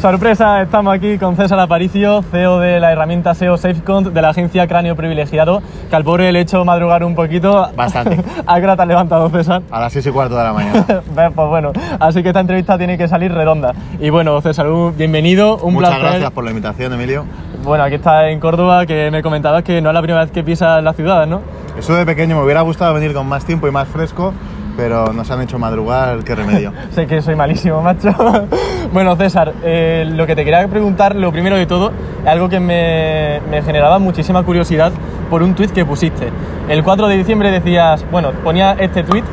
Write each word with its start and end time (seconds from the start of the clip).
Sorpresa, 0.00 0.62
estamos 0.62 0.94
aquí 0.94 1.18
con 1.18 1.36
César 1.36 1.60
Aparicio, 1.60 2.22
CEO 2.22 2.58
de 2.58 2.80
la 2.80 2.90
herramienta 2.90 3.34
SEO 3.34 3.58
SafeCont 3.58 4.08
de 4.08 4.22
la 4.22 4.30
agencia 4.30 4.66
Cráneo 4.66 4.96
Privilegiado, 4.96 5.62
que 5.90 5.94
al 5.94 6.04
pobre 6.04 6.32
le 6.32 6.38
he 6.38 6.42
hecho 6.42 6.64
madrugar 6.64 7.04
un 7.04 7.14
poquito. 7.14 7.68
Bastante. 7.76 8.18
¿A 8.46 8.56
qué 8.56 8.64
hora 8.64 8.76
te 8.76 8.82
has 8.82 8.88
levantado, 8.88 9.28
César? 9.28 9.60
A 9.70 9.78
las 9.78 9.92
6 9.92 10.06
y 10.06 10.10
cuarto 10.10 10.36
de 10.36 10.44
la 10.44 10.52
mañana. 10.54 10.86
Pues 11.14 11.48
bueno, 11.48 11.72
así 11.98 12.22
que 12.22 12.28
esta 12.30 12.40
entrevista 12.40 12.78
tiene 12.78 12.96
que 12.96 13.08
salir 13.08 13.30
redonda. 13.30 13.74
Y 13.98 14.08
bueno, 14.08 14.40
César, 14.40 14.66
bienvenido, 14.96 15.58
un 15.58 15.74
Muchas 15.74 15.90
placer. 15.90 16.08
gracias 16.08 16.30
por 16.30 16.44
la 16.44 16.50
invitación, 16.50 16.94
Emilio. 16.94 17.26
Bueno, 17.62 17.84
aquí 17.84 17.96
estás 17.96 18.28
en 18.28 18.40
Córdoba, 18.40 18.86
que 18.86 19.10
me 19.10 19.22
comentabas 19.22 19.62
que 19.64 19.82
no 19.82 19.90
es 19.90 19.94
la 19.94 20.00
primera 20.00 20.22
vez 20.24 20.30
que 20.30 20.42
pisas 20.42 20.82
la 20.82 20.94
ciudad, 20.94 21.26
¿no? 21.26 21.42
Eso 21.78 21.94
de 21.94 22.06
pequeño 22.06 22.36
me 22.36 22.42
hubiera 22.42 22.62
gustado 22.62 22.94
venir 22.94 23.12
con 23.12 23.28
más 23.28 23.44
tiempo 23.44 23.68
y 23.68 23.70
más 23.70 23.86
fresco, 23.86 24.32
pero 24.76 25.12
nos 25.12 25.30
han 25.30 25.42
hecho 25.42 25.58
madrugar, 25.58 26.24
qué 26.24 26.34
remedio. 26.34 26.72
Sé 26.90 27.06
que 27.06 27.22
soy 27.22 27.36
malísimo, 27.36 27.82
macho. 27.82 28.14
bueno, 28.92 29.16
César, 29.16 29.52
eh, 29.62 30.04
lo 30.08 30.26
que 30.26 30.34
te 30.34 30.44
quería 30.44 30.66
preguntar, 30.68 31.16
lo 31.16 31.32
primero 31.32 31.56
de 31.56 31.66
todo, 31.66 31.92
algo 32.26 32.48
que 32.48 32.60
me, 32.60 33.40
me 33.50 33.62
generaba 33.62 33.98
muchísima 33.98 34.42
curiosidad 34.42 34.92
por 35.28 35.42
un 35.42 35.54
tuit 35.54 35.70
que 35.70 35.84
pusiste. 35.84 36.28
El 36.68 36.82
4 36.82 37.08
de 37.08 37.16
diciembre 37.16 37.50
decías, 37.50 38.04
bueno, 38.10 38.32
ponía 38.42 38.72
este 38.78 39.02
tuit 39.02 39.24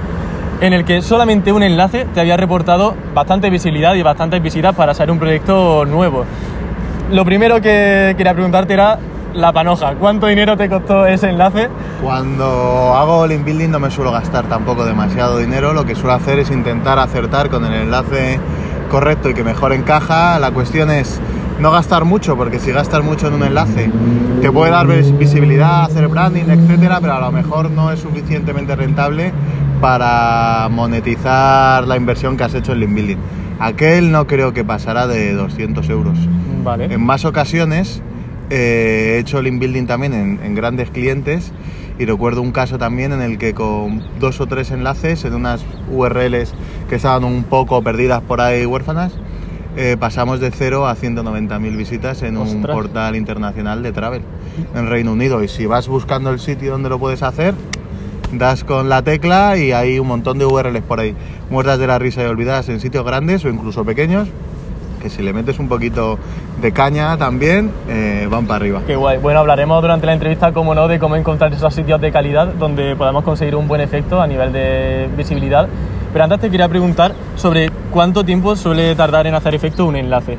en 0.62 0.74
el 0.74 0.86
que 0.86 1.02
solamente 1.02 1.52
un 1.52 1.64
enlace 1.64 2.06
te 2.14 2.20
había 2.20 2.38
reportado 2.38 2.96
bastante 3.14 3.50
visibilidad 3.50 3.94
y 3.94 4.02
bastantes 4.02 4.42
visitas 4.42 4.76
para 4.76 4.94
ser 4.94 5.12
un 5.12 5.20
proyecto 5.20 5.86
nuevo. 5.86 6.26
Lo 7.12 7.24
primero 7.26 7.62
que 7.62 8.16
quería 8.18 8.34
preguntarte 8.34 8.74
era 8.74 8.98
la 9.38 9.54
panoja. 9.54 9.96
¿Cuánto 9.96 10.28
dinero 10.28 10.58
te 10.58 10.68
costó 10.70 11.06
ese 11.06 11.30
enlace? 11.30 11.70
Cuando 12.02 12.46
hago 12.96 13.26
link 13.28 13.46
building 13.46 13.70
no 13.70 13.80
me 13.80 13.92
suelo 13.92 14.12
gastar 14.12 14.46
tampoco 14.46 14.84
demasiado 14.86 15.38
dinero, 15.38 15.74
lo 15.74 15.86
que 15.86 15.96
suelo 15.96 16.14
hacer 16.14 16.40
es 16.40 16.50
intentar 16.52 17.00
acertar 17.00 17.50
con 17.50 17.64
el 17.66 17.74
enlace 17.74 18.40
correcto 18.90 19.30
y 19.30 19.34
que 19.34 19.44
mejor 19.44 19.74
encaja. 19.74 20.40
La 20.40 20.52
cuestión 20.52 20.90
es 20.92 21.20
no 21.60 21.72
gastar 21.72 22.06
mucho, 22.06 22.36
porque 22.36 22.60
si 22.60 22.72
gastas 22.72 23.04
mucho 23.04 23.28
en 23.28 23.34
un 23.36 23.44
enlace 23.44 23.90
te 24.42 24.52
puede 24.52 24.72
dar 24.72 24.88
vis- 24.88 25.18
visibilidad, 25.18 25.84
hacer 25.84 26.08
branding, 26.08 26.46
etcétera, 26.50 27.00
pero 27.02 27.14
a 27.14 27.20
lo 27.20 27.32
mejor 27.32 27.70
no 27.72 27.92
es 27.92 28.00
suficientemente 28.00 28.76
rentable 28.76 29.32
para 29.82 30.68
monetizar 30.70 31.88
la 31.88 31.96
inversión 31.98 32.38
que 32.38 32.44
has 32.44 32.54
hecho 32.54 32.74
en 32.74 32.80
link 32.82 32.94
building. 32.94 33.18
Aquel 33.60 34.12
no 34.12 34.28
creo 34.28 34.54
que 34.54 34.64
pasará 34.64 35.08
de 35.08 35.34
200 35.34 35.90
euros. 35.90 36.18
Vale. 36.64 36.86
En 36.94 37.04
más 37.04 37.26
ocasiones 37.26 38.02
eh, 38.50 39.16
he 39.16 39.20
hecho 39.20 39.42
link 39.42 39.60
building 39.60 39.86
también 39.86 40.14
en, 40.14 40.40
en 40.44 40.56
grandes 40.56 40.90
clientes 40.90 41.52
y 42.00 42.06
recuerdo 42.06 42.42
un 42.42 42.52
caso 42.52 42.78
también 42.78 43.12
en 43.12 43.22
el 43.22 43.38
que 43.38 43.54
con 43.54 44.04
dos 44.20 44.40
o 44.40 44.46
tres 44.46 44.72
enlaces 44.72 45.26
en 45.26 45.34
unas 45.34 45.66
URLs 45.92 46.54
que 46.90 46.96
estaban 46.96 47.24
un 47.24 47.44
poco 47.44 47.82
perdidas 47.82 48.22
por 48.22 48.40
ahí 48.40 48.66
huérfanas, 48.66 49.14
eh, 49.76 49.96
pasamos 50.00 50.40
de 50.40 50.52
0 50.52 50.88
a 50.88 50.96
190.000 50.96 51.78
visitas 51.78 52.24
en 52.24 52.38
un 52.38 52.64
portal 52.64 53.16
internacional 53.16 53.84
de 53.84 53.92
travel 53.92 54.22
en 54.76 54.90
Reino 54.90 55.12
Unido. 55.12 55.44
Y 55.44 55.48
si 55.48 55.66
vas 55.66 55.88
buscando 55.88 56.32
el 56.32 56.40
sitio 56.40 56.72
donde 56.72 56.90
lo 56.90 56.98
puedes 56.98 57.22
hacer, 57.24 57.54
das 58.34 58.64
con 58.64 58.90
la 58.90 59.04
tecla 59.04 59.58
y 59.58 59.72
hay 59.72 60.00
un 60.00 60.08
montón 60.08 60.40
de 60.40 60.46
URLs 60.46 60.82
por 60.82 61.00
ahí, 61.00 61.16
muertas 61.50 61.80
de 61.80 61.88
la 61.88 62.00
risa 62.00 62.24
y 62.24 62.26
olvidadas 62.26 62.70
en 62.70 62.80
sitios 62.80 63.06
grandes 63.06 63.46
o 63.46 63.50
incluso 63.50 63.86
pequeños, 63.86 64.28
que 65.02 65.10
si 65.10 65.22
le 65.22 65.34
metes 65.34 65.60
un 65.60 65.68
poquito 65.68 66.18
de 66.62 66.72
caña 66.72 67.18
también, 67.18 67.72
eh, 67.88 68.28
van 68.30 68.46
para 68.46 68.58
arriba. 68.58 68.82
Qué 68.86 68.96
guay. 68.96 69.18
Bueno, 69.20 69.40
hablaremos 69.40 69.82
durante 69.82 70.06
la 70.06 70.14
entrevista, 70.14 70.52
como 70.52 70.74
no, 70.76 70.88
de 70.88 71.00
cómo 71.00 71.16
encontrar 71.16 71.54
esos 71.54 71.74
sitios 71.74 72.02
de 72.02 72.12
calidad 72.12 72.48
donde 72.48 72.96
podamos 72.96 73.24
conseguir 73.24 73.56
un 73.56 73.68
buen 73.68 73.82
efecto 73.82 74.22
a 74.22 74.28
nivel 74.28 74.52
de 74.52 75.10
visibilidad. 75.16 75.68
Pero 76.12 76.24
antes 76.24 76.40
te 76.40 76.50
quería 76.50 76.68
preguntar 76.68 77.14
sobre 77.36 77.70
cuánto 77.92 78.24
tiempo 78.24 78.56
suele 78.56 78.96
tardar 78.96 79.28
en 79.28 79.36
hacer 79.36 79.54
efecto 79.56 79.86
un 79.86 79.96
enlace. 79.96 80.38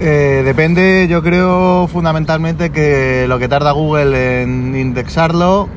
Eh, 0.00 0.42
depende, 0.44 1.06
yo 1.08 1.22
creo 1.22 1.86
fundamentalmente 1.86 2.70
que 2.70 3.26
lo 3.28 3.38
que 3.38 3.48
tarda 3.48 3.70
Google 3.70 4.42
en 4.42 4.74
indexarlo, 4.74 5.68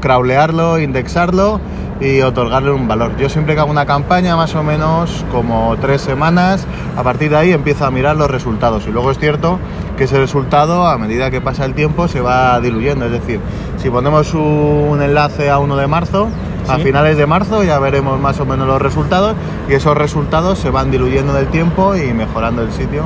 crawlearlo, 0.00 0.78
indexarlo 0.78 1.60
y 2.00 2.20
otorgarle 2.20 2.70
un 2.70 2.88
valor. 2.88 3.16
Yo 3.16 3.28
siempre 3.28 3.54
que 3.54 3.60
hago 3.60 3.70
una 3.70 3.86
campaña, 3.86 4.36
más 4.36 4.54
o 4.54 4.62
menos 4.62 5.24
como 5.32 5.76
tres 5.80 6.02
semanas, 6.02 6.66
a 6.96 7.02
partir 7.02 7.30
de 7.30 7.36
ahí 7.36 7.52
empiezo 7.52 7.86
a 7.86 7.90
mirar 7.90 8.16
los 8.16 8.30
resultados. 8.30 8.86
Y 8.86 8.90
luego 8.90 9.10
es 9.10 9.18
cierto 9.18 9.58
que 9.96 10.04
ese 10.04 10.18
resultado, 10.18 10.86
a 10.86 10.98
medida 10.98 11.30
que 11.30 11.40
pasa 11.40 11.64
el 11.64 11.74
tiempo, 11.74 12.08
se 12.08 12.20
va 12.20 12.60
diluyendo. 12.60 13.06
Es 13.06 13.12
decir, 13.12 13.40
si 13.78 13.90
ponemos 13.90 14.34
un 14.34 15.00
enlace 15.02 15.50
a 15.50 15.58
1 15.58 15.76
de 15.76 15.86
marzo, 15.86 16.28
a 16.68 16.78
finales 16.78 17.16
de 17.16 17.26
marzo 17.26 17.62
ya 17.62 17.78
veremos 17.78 18.18
más 18.20 18.40
o 18.40 18.44
menos 18.44 18.66
los 18.66 18.82
resultados 18.82 19.36
y 19.68 19.74
esos 19.74 19.96
resultados 19.96 20.58
se 20.58 20.68
van 20.68 20.90
diluyendo 20.90 21.32
en 21.32 21.44
el 21.44 21.46
tiempo 21.46 21.94
y 21.94 22.12
mejorando 22.12 22.62
el 22.62 22.72
sitio 22.72 23.04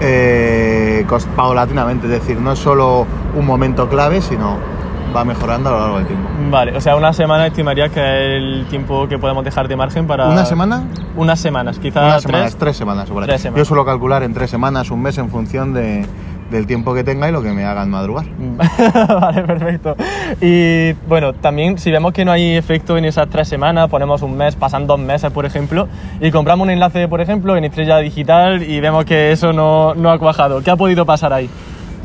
eh, 0.00 1.04
paulatinamente, 1.34 2.06
es 2.06 2.12
decir, 2.12 2.38
no 2.40 2.52
es 2.52 2.58
solo 2.58 3.06
un 3.34 3.46
momento 3.46 3.88
clave, 3.88 4.20
sino 4.22 4.58
va 5.14 5.24
mejorando 5.24 5.68
a 5.70 5.72
lo 5.72 5.78
largo 5.80 5.98
del 5.98 6.06
tiempo. 6.06 6.28
Vale, 6.50 6.76
o 6.76 6.80
sea, 6.80 6.96
una 6.96 7.12
semana 7.12 7.46
estimarías 7.46 7.90
que 7.90 8.00
es 8.00 8.42
el 8.42 8.66
tiempo 8.68 9.06
que 9.08 9.18
podemos 9.18 9.44
dejar 9.44 9.68
de 9.68 9.76
margen 9.76 10.06
para... 10.06 10.28
¿Una 10.28 10.44
semana? 10.44 10.84
Unas 11.16 11.38
semanas, 11.40 11.78
quizás 11.78 12.02
Unas 12.04 12.22
tres. 12.22 12.32
semanas, 12.32 12.56
tres 12.56 12.76
semanas. 12.76 13.08
Tres 13.26 13.40
semanas. 13.40 13.58
Yo 13.58 13.64
suelo 13.64 13.84
calcular 13.84 14.22
en 14.22 14.34
tres 14.34 14.50
semanas, 14.50 14.90
un 14.90 15.02
mes 15.02 15.16
en 15.18 15.30
función 15.30 15.72
de- 15.74 16.04
del 16.50 16.66
tiempo 16.66 16.94
que 16.94 17.02
tenga 17.02 17.28
y 17.28 17.32
lo 17.32 17.42
que 17.42 17.50
me 17.52 17.64
hagan 17.64 17.90
madrugar. 17.90 18.26
vale, 19.20 19.42
perfecto. 19.42 19.96
Y 20.40 20.92
bueno, 21.08 21.32
también 21.32 21.78
si 21.78 21.90
vemos 21.90 22.12
que 22.12 22.24
no 22.24 22.32
hay 22.32 22.56
efecto 22.56 22.96
en 22.96 23.04
esas 23.06 23.28
tres 23.28 23.48
semanas, 23.48 23.88
ponemos 23.88 24.20
un 24.22 24.36
mes, 24.36 24.54
pasan 24.54 24.86
dos 24.86 24.98
meses, 25.00 25.30
por 25.32 25.46
ejemplo, 25.46 25.88
y 26.20 26.30
compramos 26.30 26.64
un 26.66 26.70
enlace, 26.70 27.08
por 27.08 27.20
ejemplo, 27.20 27.56
en 27.56 27.64
Estrella 27.64 27.98
Digital 27.98 28.62
y 28.62 28.78
vemos 28.80 29.04
que 29.04 29.32
eso 29.32 29.52
no, 29.52 29.94
no 29.94 30.10
ha 30.10 30.18
cuajado. 30.18 30.60
¿Qué 30.62 30.70
ha 30.70 30.76
podido 30.76 31.06
pasar 31.06 31.32
ahí? 31.32 31.48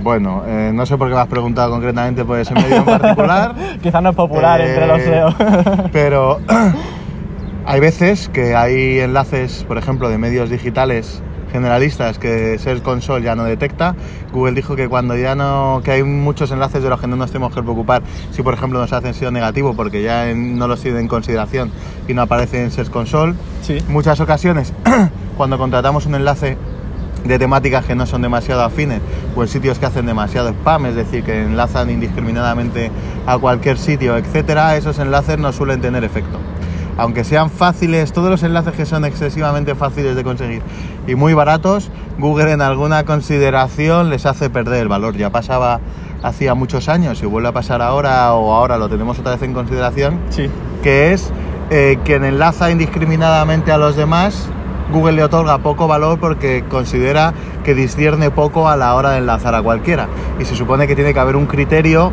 Bueno, 0.01 0.43
eh, 0.47 0.71
no 0.73 0.85
sé 0.85 0.97
por 0.97 1.09
qué 1.09 1.15
me 1.15 1.21
has 1.21 1.27
preguntado 1.27 1.71
concretamente 1.71 2.23
por 2.25 2.39
ese 2.39 2.53
medio 2.53 2.77
en 2.77 2.85
particular. 2.85 3.53
Quizás 3.83 4.01
no 4.01 4.09
es 4.09 4.15
popular 4.15 4.61
entre 4.61 4.87
los 4.87 4.99
Eh, 4.99 5.03
SEO. 5.05 5.35
Pero 5.91 6.39
hay 7.65 7.79
veces 7.79 8.29
que 8.29 8.55
hay 8.55 8.99
enlaces, 8.99 9.65
por 9.67 9.77
ejemplo, 9.77 10.09
de 10.09 10.17
medios 10.17 10.49
digitales 10.49 11.21
generalistas 11.51 12.19
que 12.19 12.59
Search 12.59 12.83
Console 12.83 13.23
ya 13.25 13.35
no 13.35 13.43
detecta. 13.43 13.95
Google 14.31 14.53
dijo 14.53 14.75
que 14.75 14.87
cuando 14.87 15.17
ya 15.17 15.33
no, 15.33 15.81
que 15.83 15.91
hay 15.91 16.03
muchos 16.03 16.51
enlaces 16.51 16.83
de 16.83 16.89
los 16.89 17.01
que 17.01 17.07
no 17.07 17.15
nos 17.15 17.31
tenemos 17.31 17.53
que 17.55 17.61
preocupar 17.63 18.03
si 18.31 18.43
por 18.43 18.53
ejemplo 18.53 18.79
nos 18.79 18.93
hacen 18.93 19.15
SEO 19.15 19.31
negativo 19.31 19.73
porque 19.73 20.03
ya 20.03 20.29
en- 20.29 20.59
no 20.59 20.67
los 20.67 20.79
tienen 20.81 21.01
en 21.01 21.07
consideración 21.07 21.71
y 22.07 22.13
no 22.13 22.21
aparece 22.21 22.63
en 22.63 22.69
Search 22.69 22.91
Console. 22.91 23.33
Sí. 23.63 23.79
Muchas 23.89 24.19
ocasiones 24.19 24.73
cuando 25.37 25.57
contratamos 25.57 26.05
un 26.05 26.13
enlace 26.15 26.55
de 27.23 27.39
temáticas 27.39 27.85
que 27.85 27.95
no 27.95 28.05
son 28.05 28.21
demasiado 28.21 28.63
afines 28.63 29.01
o 29.35 29.41
en 29.41 29.47
sitios 29.47 29.79
que 29.79 29.85
hacen 29.85 30.05
demasiado 30.05 30.49
spam, 30.49 30.85
es 30.87 30.95
decir, 30.95 31.23
que 31.23 31.43
enlazan 31.43 31.89
indiscriminadamente 31.89 32.91
a 33.27 33.37
cualquier 33.37 33.77
sitio, 33.77 34.17
etcétera, 34.17 34.75
esos 34.77 34.99
enlaces 34.99 35.37
no 35.37 35.51
suelen 35.51 35.81
tener 35.81 36.03
efecto. 36.03 36.39
Aunque 36.97 37.23
sean 37.23 37.49
fáciles, 37.49 38.11
todos 38.11 38.29
los 38.29 38.43
enlaces 38.43 38.73
que 38.73 38.85
son 38.85 39.05
excesivamente 39.05 39.73
fáciles 39.73 40.15
de 40.17 40.23
conseguir 40.23 40.61
y 41.07 41.15
muy 41.15 41.33
baratos, 41.33 41.89
Google 42.17 42.51
en 42.51 42.61
alguna 42.61 43.05
consideración 43.05 44.09
les 44.09 44.25
hace 44.25 44.49
perder 44.49 44.81
el 44.81 44.87
valor. 44.89 45.15
Ya 45.15 45.29
pasaba 45.29 45.79
hacía 46.23 46.53
muchos 46.55 46.89
años 46.89 47.23
y 47.23 47.25
vuelve 47.25 47.47
a 47.47 47.51
pasar 47.53 47.81
ahora 47.81 48.33
o 48.33 48.53
ahora 48.53 48.77
lo 48.77 48.89
tenemos 48.89 49.17
otra 49.17 49.31
vez 49.33 49.41
en 49.43 49.53
consideración, 49.53 50.19
Sí. 50.29 50.49
que 50.83 51.13
es 51.13 51.31
eh, 51.69 51.97
quien 52.03 52.25
enlaza 52.25 52.69
indiscriminadamente 52.71 53.71
a 53.71 53.77
los 53.77 53.95
demás, 53.95 54.49
Google 54.91 55.13
le 55.13 55.23
otorga 55.23 55.59
poco 55.59 55.87
valor 55.87 56.19
porque 56.19 56.63
considera 56.67 57.33
que 57.63 57.75
discierne 57.75 58.31
poco 58.31 58.69
a 58.69 58.75
la 58.75 58.95
hora 58.95 59.11
de 59.11 59.19
enlazar 59.19 59.55
a 59.55 59.61
cualquiera. 59.61 60.07
Y 60.39 60.45
se 60.45 60.55
supone 60.55 60.87
que 60.87 60.95
tiene 60.95 61.13
que 61.13 61.19
haber 61.19 61.35
un 61.35 61.45
criterio 61.45 62.11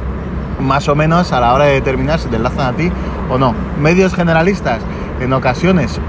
más 0.61 0.89
o 0.89 0.95
menos 0.95 1.33
a 1.33 1.41
la 1.41 1.55
hora 1.55 1.65
de 1.65 1.75
determinar 1.75 2.19
si 2.19 2.29
te 2.29 2.37
enlazan 2.37 2.75
a 2.75 2.77
ti 2.77 2.91
o 3.31 3.39
no. 3.39 3.55
Medios 3.81 4.15
generalistas 4.15 4.81
en 5.21 5.33
ocasiones 5.33 6.01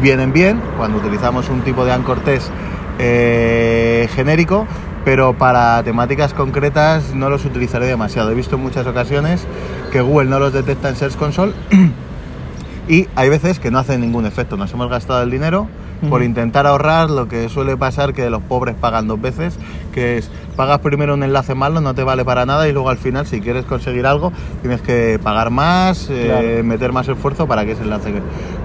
vienen 0.00 0.32
bien 0.32 0.60
cuando 0.76 0.98
utilizamos 0.98 1.48
un 1.48 1.62
tipo 1.62 1.84
de 1.84 1.92
anchor 1.92 2.20
test 2.20 2.50
eh, 2.98 4.08
genérico, 4.14 4.66
pero 5.04 5.36
para 5.36 5.82
temáticas 5.82 6.34
concretas 6.34 7.14
no 7.14 7.30
los 7.30 7.44
utilizaré 7.44 7.86
demasiado. 7.86 8.30
He 8.30 8.34
visto 8.34 8.56
en 8.56 8.62
muchas 8.62 8.86
ocasiones 8.86 9.46
que 9.90 10.00
Google 10.00 10.30
no 10.30 10.38
los 10.38 10.52
detecta 10.52 10.88
en 10.88 10.96
Search 10.96 11.16
Console 11.16 11.52
y 12.88 13.08
hay 13.16 13.28
veces 13.28 13.58
que 13.58 13.70
no 13.70 13.78
hacen 13.78 14.00
ningún 14.00 14.26
efecto. 14.26 14.56
Nos 14.56 14.72
hemos 14.72 14.88
gastado 14.88 15.22
el 15.22 15.30
dinero 15.30 15.68
por 16.08 16.22
intentar 16.22 16.66
ahorrar 16.66 17.10
lo 17.10 17.28
que 17.28 17.48
suele 17.48 17.76
pasar 17.76 18.12
que 18.12 18.28
los 18.30 18.42
pobres 18.42 18.74
pagan 18.74 19.06
dos 19.06 19.20
veces, 19.20 19.58
que 19.92 20.18
es 20.18 20.30
pagas 20.56 20.80
primero 20.80 21.14
un 21.14 21.22
enlace 21.22 21.54
malo, 21.54 21.80
no 21.80 21.94
te 21.94 22.02
vale 22.02 22.24
para 22.24 22.44
nada 22.46 22.68
y 22.68 22.72
luego 22.72 22.90
al 22.90 22.98
final 22.98 23.26
si 23.26 23.40
quieres 23.40 23.64
conseguir 23.64 24.06
algo 24.06 24.32
tienes 24.60 24.82
que 24.82 25.18
pagar 25.22 25.50
más, 25.50 26.08
eh, 26.10 26.62
meter 26.64 26.92
más 26.92 27.08
esfuerzo 27.08 27.46
para 27.46 27.64
que 27.64 27.72
ese 27.72 27.82
enlace 27.82 28.12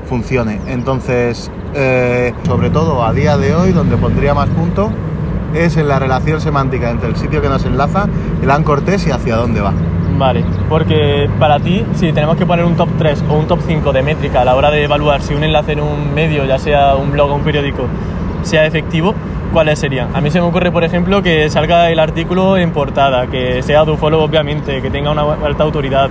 funcione. 0.07 0.60
Entonces, 0.68 1.51
eh, 1.74 2.34
sobre 2.45 2.69
todo 2.69 3.06
a 3.06 3.13
día 3.13 3.38
de 3.38 3.56
hoy, 3.56 3.72
donde 3.72 3.98
pondría 3.98 4.33
más 4.33 4.50
punto 4.50 4.92
es 5.54 5.78
en 5.78 5.88
la 5.88 6.00
relación 6.00 6.42
semántica 6.42 6.90
entre 6.90 7.10
el 7.10 7.16
sitio 7.16 7.42
que 7.42 7.50
nos 7.50 7.66
enlaza, 7.66 8.07
el 8.42 8.51
anchor 8.51 8.81
test 8.81 9.07
y 9.07 9.12
hacia 9.12 9.36
dónde 9.38 9.62
va. 9.62 9.74
Vale, 10.18 10.44
porque 10.68 11.30
para 11.40 11.60
ti, 11.60 11.86
si 11.94 12.12
tenemos 12.12 12.38
que 12.38 12.46
poner 12.46 12.66
un 12.66 12.75
top 12.75 12.90
3 12.98 13.25
o 13.30 13.36
un 13.36 13.48
top 13.48 13.60
5 13.66 13.94
de 13.94 14.02
métrica 14.02 14.42
a 14.42 14.46
la 14.46 14.56
hora 14.56 14.72
de 14.72 14.84
evaluar 14.84 15.22
si 15.22 15.36
un 15.36 15.44
enlace 15.44 15.74
en 15.74 15.81
un 15.81 16.14
medio, 16.14 16.44
ya 16.46 16.58
sea 16.58 16.96
un 16.96 17.12
blog 17.12 17.30
o 17.31 17.36
un 17.36 17.42
periódico, 17.42 17.84
sea 18.42 18.66
efectivo, 18.66 19.14
¿cuáles 19.54 19.78
serían? 19.78 20.16
A 20.16 20.22
mí 20.22 20.31
se 20.31 20.42
me 20.42 20.48
ocurre, 20.48 20.72
por 20.72 20.84
ejemplo, 20.84 21.22
que 21.22 21.50
salga 21.50 21.92
el 21.92 22.00
artículo 22.00 22.58
en 22.58 22.72
portada, 22.72 23.28
que 23.28 23.62
sea 23.62 23.86
do 23.86 23.96
follow, 23.96 24.22
obviamente, 24.22 24.81
que 24.81 24.90
tenga 24.90 25.12
una 25.12 25.22
alta 25.22 25.64
autoridad, 25.64 26.10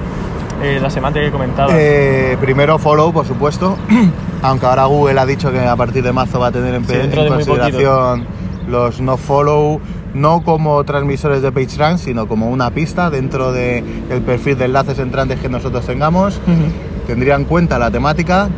eh, 0.63 0.79
la 0.81 0.89
semántica 0.89 1.25
que 1.25 1.33
comentaba. 1.33 1.73
Eh, 1.75 2.37
primero 2.41 2.79
follow, 2.79 3.13
por 3.13 3.27
supuesto, 3.27 3.77
aunque 4.43 4.67
ahora 4.67 4.85
Google 4.85 5.19
ha 5.19 5.27
dicho 5.27 5.51
que 5.51 5.61
a 5.61 5.75
partir 5.75 6.05
de 6.05 6.13
marzo 6.13 6.39
va 6.39 6.49
a 6.49 6.53
tener 6.53 6.75
en, 6.75 6.85
Sí, 6.85 6.95
en 6.95 7.11
de 7.11 7.27
consideración 7.27 8.25
los 8.69 9.01
no 9.01 9.17
follow, 9.17 9.81
no 10.17 10.43
como 10.43 10.83
transmisores 10.85 11.43
de 11.43 11.53
PageRank, 11.53 11.99
sino 11.99 12.27
como 12.27 12.49
una 12.49 12.71
pista 12.71 13.11
dentro 13.11 13.53
del 13.53 13.85
perfil 14.25 14.59
de 14.59 14.65
enlaces 14.65 14.99
entrantes 14.99 15.39
que 15.41 15.49
nosotros 15.49 15.85
tengamos. 15.87 16.39
Ujú. 16.47 17.07
Tendrían 17.07 17.43
en 17.43 17.47
cuenta 17.47 17.79
la 17.79 17.91
temática 17.91 18.49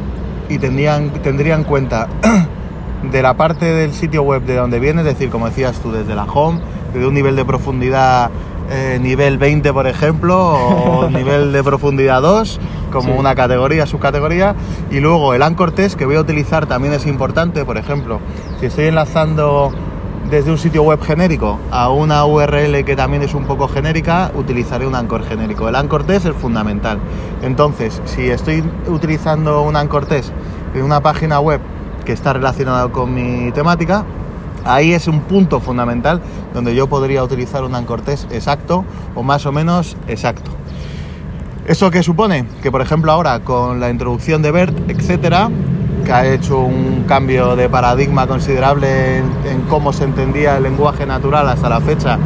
y 0.48 0.58
tendrían, 0.58 1.10
tendrían 1.22 1.60
en 1.60 1.64
cuenta 1.64 2.08
de 3.12 3.22
la 3.22 3.34
parte 3.34 3.66
del 3.66 3.92
sitio 3.92 4.22
web 4.22 4.42
de 4.44 4.56
donde 4.56 4.78
viene, 4.80 5.02
es 5.02 5.06
decir, 5.06 5.28
como 5.30 5.46
decías 5.46 5.78
tú, 5.80 5.92
desde 5.92 6.14
la 6.14 6.24
home, 6.24 6.60
desde 6.94 7.06
un 7.06 7.14
nivel 7.14 7.36
de 7.36 7.44
profundidad 7.44 8.30
eh, 8.70 8.98
nivel 9.00 9.38
20, 9.38 9.72
por 9.72 9.86
ejemplo, 9.86 10.38
o 10.54 11.10
nivel 11.10 11.52
de 11.52 11.62
profundidad 11.64 12.20
2, 12.22 12.60
como 12.92 13.12
Sí. 13.12 13.18
una 13.18 13.34
categoría, 13.34 13.86
subcategoría, 13.86 14.54
y 14.90 15.00
luego 15.00 15.32
el 15.34 15.42
anchor 15.42 15.72
test 15.72 15.96
que 15.98 16.04
voy 16.06 16.16
a 16.16 16.20
utilizar 16.20 16.66
también 16.66 16.92
es 16.94 17.06
importante, 17.06 17.64
por 17.64 17.78
ejemplo, 17.78 18.20
si 18.60 18.66
estoy 18.66 18.86
enlazando 18.86 19.72
desde 20.30 20.50
un 20.50 20.58
sitio 20.58 20.82
web 20.82 21.00
genérico 21.00 21.58
a 21.70 21.90
una 21.90 22.24
URL 22.26 22.84
que 22.84 22.94
también 22.96 23.22
es 23.22 23.34
un 23.34 23.44
poco 23.44 23.66
genérica, 23.66 24.30
utilizaré 24.34 24.86
un 24.86 24.94
anchor 24.94 25.24
genérico. 25.24 25.68
El 25.68 25.74
anchor 25.74 26.04
test 26.04 26.26
es 26.26 26.34
fundamental. 26.34 26.98
Entonces, 27.42 28.02
si 28.04 28.28
estoy 28.28 28.62
utilizando 28.88 29.62
un 29.62 29.76
anchor 29.76 30.06
test 30.06 30.32
en 30.74 30.82
una 30.82 31.00
página 31.00 31.40
web 31.40 31.60
que 32.04 32.12
está 32.12 32.34
relacionada 32.34 32.88
con 32.88 33.14
mi 33.14 33.52
temática, 33.52 34.04
ahí 34.64 34.92
es 34.92 35.08
un 35.08 35.20
punto 35.20 35.60
fundamental 35.60 36.20
donde 36.52 36.74
yo 36.74 36.88
podría 36.88 37.22
utilizar 37.22 37.64
un 37.64 37.74
anchor 37.74 38.02
test 38.02 38.30
exacto 38.32 38.84
o 39.14 39.22
más 39.22 39.46
o 39.46 39.52
menos 39.52 39.96
exacto. 40.08 40.50
¿Eso 41.66 41.90
qué 41.90 42.02
supone? 42.02 42.46
Que 42.62 42.70
por 42.70 42.80
ejemplo 42.80 43.12
ahora 43.12 43.40
con 43.40 43.80
la 43.80 43.90
introducción 43.90 44.40
de 44.42 44.50
BERT, 44.50 44.90
etcétera, 44.90 45.50
que 46.08 46.12
ha 46.14 46.24
hecho 46.26 46.60
un 46.60 47.04
cambio 47.06 47.54
de 47.54 47.68
paradigma 47.68 48.26
considerable 48.26 49.18
en, 49.18 49.24
en 49.46 49.60
cómo 49.68 49.92
se 49.92 50.04
entendía 50.04 50.56
el 50.56 50.62
lenguaje 50.62 51.04
natural 51.04 51.46
hasta 51.46 51.68
la 51.68 51.82
fecha 51.82 52.18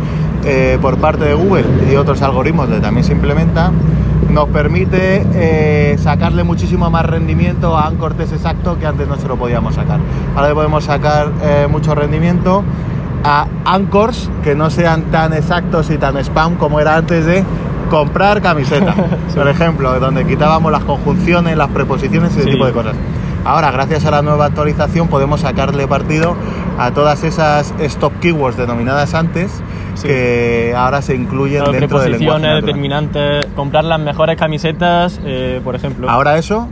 eh, 0.44 0.78
por 0.80 0.98
parte 0.98 1.24
de 1.24 1.34
Google 1.34 1.64
y 1.90 1.96
otros 1.96 2.22
algoritmos 2.22 2.68
que 2.68 2.78
también 2.78 3.02
se 3.02 3.10
implementa, 3.12 3.72
nos 4.30 4.48
permite 4.50 5.26
eh, 5.34 5.96
sacarle 5.98 6.44
muchísimo 6.44 6.90
más 6.90 7.04
rendimiento 7.06 7.76
a 7.76 7.88
Anchor 7.88 8.14
Test 8.14 8.34
exacto 8.34 8.78
que 8.78 8.86
antes 8.86 9.08
no 9.08 9.16
se 9.16 9.26
lo 9.26 9.34
podíamos 9.36 9.74
sacar. 9.74 9.98
Ahora 10.36 10.54
podemos 10.54 10.84
sacar 10.84 11.32
eh, 11.42 11.66
mucho 11.68 11.92
rendimiento 11.96 12.62
a 13.24 13.48
anchors 13.64 14.30
que 14.44 14.54
no 14.54 14.70
sean 14.70 15.10
tan 15.10 15.32
exactos 15.32 15.90
y 15.90 15.98
tan 15.98 16.16
spam 16.18 16.54
como 16.54 16.78
era 16.78 16.94
antes 16.96 17.26
de 17.26 17.42
comprar 17.90 18.40
camiseta, 18.40 18.94
por 19.34 19.48
ejemplo, 19.48 19.98
donde 19.98 20.24
quitábamos 20.24 20.70
las 20.70 20.84
conjunciones, 20.84 21.56
las 21.56 21.68
preposiciones 21.70 22.30
y 22.36 22.38
ese 22.38 22.44
Sí. 22.44 22.52
tipo 22.52 22.64
de 22.64 22.72
cosas. 22.72 22.94
Ahora, 23.44 23.70
gracias 23.72 24.04
a 24.04 24.10
la 24.12 24.22
nueva 24.22 24.46
actualización, 24.46 25.08
podemos 25.08 25.40
sacarle 25.40 25.88
partido 25.88 26.36
a 26.78 26.92
todas 26.92 27.24
esas 27.24 27.74
stop 27.80 28.12
keywords 28.20 28.56
denominadas 28.56 29.14
antes, 29.14 29.50
Sí. 29.94 30.06
que 30.08 30.74
ahora 30.76 31.02
se 31.02 31.14
incluyen 31.14 31.62
Claro, 31.64 31.72
dentro 31.72 32.00
del 32.00 32.12
lenguaje 32.12 32.40
natural. 32.40 32.60
determinantes, 32.62 33.46
comprar 33.56 33.84
las 33.84 34.00
mejores 34.00 34.36
camisetas, 34.38 35.20
eh, 35.24 35.60
por 35.64 35.74
ejemplo. 35.74 36.08
Ahora 36.08 36.38
eso 36.38 36.68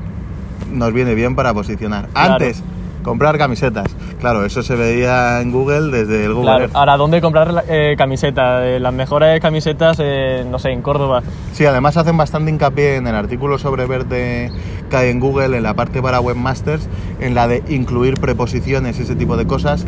nos 0.72 0.92
viene 0.92 1.14
bien 1.14 1.34
para 1.36 1.52
posicionar. 1.52 2.06
Claro. 2.12 2.32
Antes, 2.34 2.62
comprar 3.02 3.36
camisetas. 3.36 3.94
Claro, 4.20 4.44
eso 4.44 4.62
se 4.62 4.74
veía 4.76 5.40
en 5.40 5.50
Google 5.52 5.90
desde 5.90 6.24
el 6.26 6.32
Google 6.34 6.44
Claro, 6.50 6.64
Earth. 6.64 6.76
ahora, 6.76 6.96
¿dónde 6.96 7.20
comprar 7.20 7.64
eh, 7.68 7.94
camisetas? 7.98 8.62
Eh, 8.64 8.78
las 8.80 8.92
mejores 8.94 9.40
camisetas, 9.40 9.98
eh, 10.00 10.44
no 10.50 10.58
sé, 10.58 10.70
en 10.70 10.80
Córdoba. 10.82 11.22
Sí, 11.52 11.66
además 11.66 11.96
hacen 11.96 12.16
bastante 12.16 12.50
hincapié 12.50 12.96
en 12.96 13.06
el 13.06 13.14
artículo 13.14 13.58
sobre 13.58 13.86
verde 13.86 14.50
hay 14.96 15.10
en 15.10 15.20
Google, 15.20 15.56
en 15.56 15.62
la 15.62 15.74
parte 15.74 16.02
para 16.02 16.20
webmasters, 16.20 16.88
en 17.20 17.34
la 17.34 17.48
de 17.48 17.62
incluir 17.68 18.14
preposiciones 18.14 18.98
y 18.98 19.02
ese 19.02 19.14
tipo 19.14 19.36
de 19.36 19.46
cosas 19.46 19.86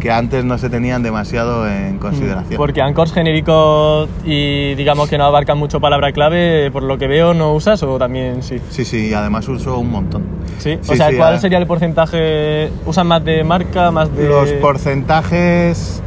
que 0.00 0.10
antes 0.10 0.44
no 0.44 0.58
se 0.58 0.70
tenían 0.70 1.02
demasiado 1.02 1.68
en 1.68 1.98
consideración. 1.98 2.56
Porque 2.56 2.80
Anchors 2.80 3.12
genéricos 3.12 4.08
y 4.24 4.74
digamos 4.74 5.08
que 5.08 5.18
no 5.18 5.24
abarcan 5.24 5.58
mucho 5.58 5.78
palabra 5.78 6.12
clave, 6.12 6.70
por 6.72 6.82
lo 6.82 6.98
que 6.98 7.06
veo, 7.06 7.34
¿no 7.34 7.52
usas 7.52 7.82
o 7.82 7.98
también 7.98 8.42
sí? 8.42 8.60
Sí, 8.70 8.84
sí, 8.84 9.08
y 9.10 9.14
además 9.14 9.46
uso 9.46 9.78
un 9.78 9.90
montón. 9.90 10.22
Sí, 10.58 10.78
Sí, 10.80 10.92
o 10.92 10.96
sea, 10.96 11.10
sí, 11.10 11.16
¿cuál 11.16 11.38
sería 11.38 11.58
el 11.58 11.66
porcentaje? 11.66 12.70
¿Usan 12.86 13.06
más 13.06 13.24
de 13.24 13.44
marca, 13.44 13.90
más 13.90 14.14
de...? 14.14 14.28
Los 14.28 14.50
porcentajes 14.54 16.02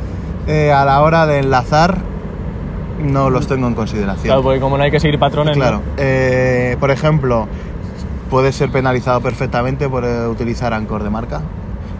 eh, 0.47 0.71
a 0.71 0.83
la 0.85 1.01
hora 1.01 1.25
de 1.25 1.39
enlazar 1.39 1.97
no 3.01 3.29
los 3.29 3.47
tengo 3.47 3.67
en 3.67 3.75
consideración. 3.75 4.25
Claro, 4.25 4.43
porque 4.43 4.59
como 4.59 4.77
no 4.77 4.83
hay 4.83 4.91
que 4.91 4.99
seguir 4.99 5.19
patrones, 5.19 5.57
¿no? 5.57 5.61
Claro. 5.61 5.81
Eh, 5.97 6.77
por 6.79 6.91
ejemplo, 6.91 7.47
puede 8.33 8.51
ser 8.51 8.71
penalizado 8.71 9.21
perfectamente 9.21 9.87
por 9.87 10.03
eh, 10.05 10.27
utilizar 10.27 10.73
Anchor 10.73 11.03
de 11.03 11.11
marca. 11.11 11.41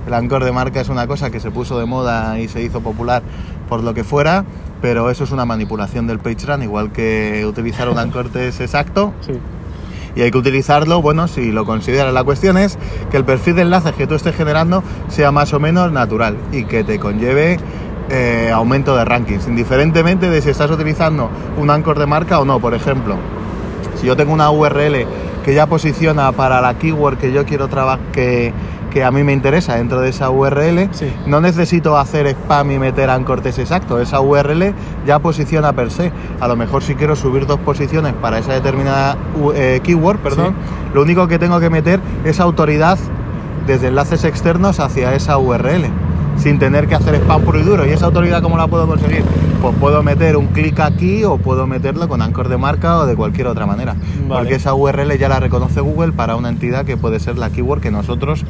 El 0.08 0.16
Anchor 0.16 0.44
de 0.44 0.52
marca 0.52 0.82
es 0.82 0.90
una 0.90 1.06
cosa 1.06 1.30
que 1.30 1.40
se 1.40 1.52
puso 1.52 1.78
de 1.78 1.86
moda 1.86 2.40
y 2.40 2.48
se 2.48 2.60
hizo 2.64 2.82
popular 2.82 3.22
por 3.70 3.84
lo 3.84 3.94
que 3.94 4.04
fuera, 4.04 4.44
pero 4.82 5.12
eso 5.12 5.26
es 5.26 5.32
una 5.32 5.46
manipulación 5.46 6.08
del 6.08 6.18
PageRank, 6.18 6.64
igual 6.64 6.92
que 6.92 7.46
utilizar 7.48 7.88
un 7.88 8.00
Anchor 8.00 8.30
test 8.30 8.62
exacto 8.62 9.14
Sí. 9.22 9.34
y 10.16 10.24
hay 10.24 10.32
que 10.32 10.38
utilizarlo, 10.40 11.04
bueno, 11.04 11.28
si 11.28 11.52
lo 11.52 11.66
consideras. 11.68 12.12
La 12.12 12.24
cuestión 12.24 12.58
es 12.58 12.80
que 13.12 13.18
el 13.18 13.26
perfil 13.26 13.58
de 13.58 13.62
enlaces 13.62 13.94
que 13.94 14.08
tú 14.08 14.16
estés 14.16 14.36
generando 14.36 14.82
sea 15.10 15.32
más 15.32 15.54
o 15.54 15.60
menos 15.60 15.92
natural 15.92 16.36
y 16.52 16.64
que 16.64 16.84
te 16.84 16.98
conlleve 16.98 17.60
eh, 18.10 18.50
aumento 18.52 18.98
de 18.98 19.06
rankings, 19.06 19.48
indiferentemente 19.48 20.32
de 20.32 20.42
si 20.42 20.50
estás 20.50 20.72
utilizando 20.72 21.30
un 21.60 21.70
anchor 21.70 22.00
de 22.00 22.08
marca 22.08 22.40
o 22.40 22.46
no. 22.46 22.60
Por 22.60 22.74
ejemplo, 22.74 23.18
si 24.02 24.08
yo 24.08 24.18
tengo 24.18 24.34
una 24.34 24.50
URL 24.50 25.06
que 25.44 25.54
ya 25.54 25.66
posiciona 25.68 26.32
para 26.32 26.62
la 26.62 26.74
keyword 26.76 27.18
que 27.18 27.32
yo 27.32 27.46
quiero 27.46 27.68
trabajar, 27.68 28.00
que, 28.12 28.54
que 28.92 29.04
a 29.04 29.12
mí 29.12 29.24
me 29.24 29.34
interesa 29.34 29.76
dentro 29.76 30.02
de 30.02 30.10
esa 30.10 30.30
URL, 30.30 30.90
Sí. 30.92 31.12
no 31.26 31.42
necesito 31.42 31.98
hacer 31.98 32.28
spam 32.28 32.72
y 32.72 32.80
meter 32.80 33.10
ancortes 33.10 33.58
exacto. 33.60 34.00
Esa 34.00 34.22
URL 34.22 34.74
ya 35.06 35.20
posiciona 35.20 35.74
per 35.74 35.90
se. 35.92 36.12
A 36.40 36.48
lo 36.48 36.56
mejor 36.56 36.84
si 36.84 36.96
quiero 36.96 37.16
subir 37.16 37.46
dos 37.48 37.60
posiciones 37.60 38.14
para 38.14 38.38
esa 38.38 38.54
determinada 38.54 39.18
eh, 39.56 39.80
keyword, 39.84 40.20
perdón, 40.20 40.54
lo 40.94 41.02
único 41.02 41.28
que 41.28 41.40
tengo 41.40 41.60
que 41.60 41.70
meter 41.70 42.00
es 42.24 42.40
autoridad 42.40 42.98
desde 43.68 43.88
enlaces 43.88 44.24
externos 44.26 44.80
hacia 44.80 45.16
esa 45.16 45.38
URL, 45.38 45.86
sin 46.38 46.60
tener 46.60 46.88
que 46.88 46.96
hacer 46.96 47.16
spam 47.16 47.42
puro 47.42 47.60
y 47.60 47.64
duro. 47.64 47.86
¿Y 47.86 47.90
esa 47.90 48.06
autoridad 48.06 48.42
cómo 48.42 48.58
la 48.58 48.68
puedo 48.68 48.88
conseguir? 48.88 49.24
Pues 49.62 49.76
puedo 49.80 50.04
meter 50.04 50.36
un 50.36 50.48
clic 50.48 50.80
aquí 50.80 51.24
o 51.24 51.38
puedo 51.38 51.68
meterlo 51.68 52.08
con 52.10 52.22
Anchor 52.22 52.50
de 52.50 52.58
marca 52.58 53.00
o 53.00 53.06
de 53.06 53.16
cualquier 53.16 53.48
otra 53.48 53.66
manera. 53.66 53.96
Vale. 54.28 54.42
Porque 54.42 54.56
esa 54.56 54.74
URL 54.74 55.18
ya 55.18 55.30
la 55.30 55.40
reconoce 55.40 55.80
Google 55.80 56.12
para 56.12 56.36
una 56.36 56.50
entidad 56.50 56.86
que 56.86 56.98
puede 56.98 57.20
ser 57.20 57.38
la 57.38 57.50
keyword 57.50 57.82
que 57.82 57.92
nosotros 57.92 58.44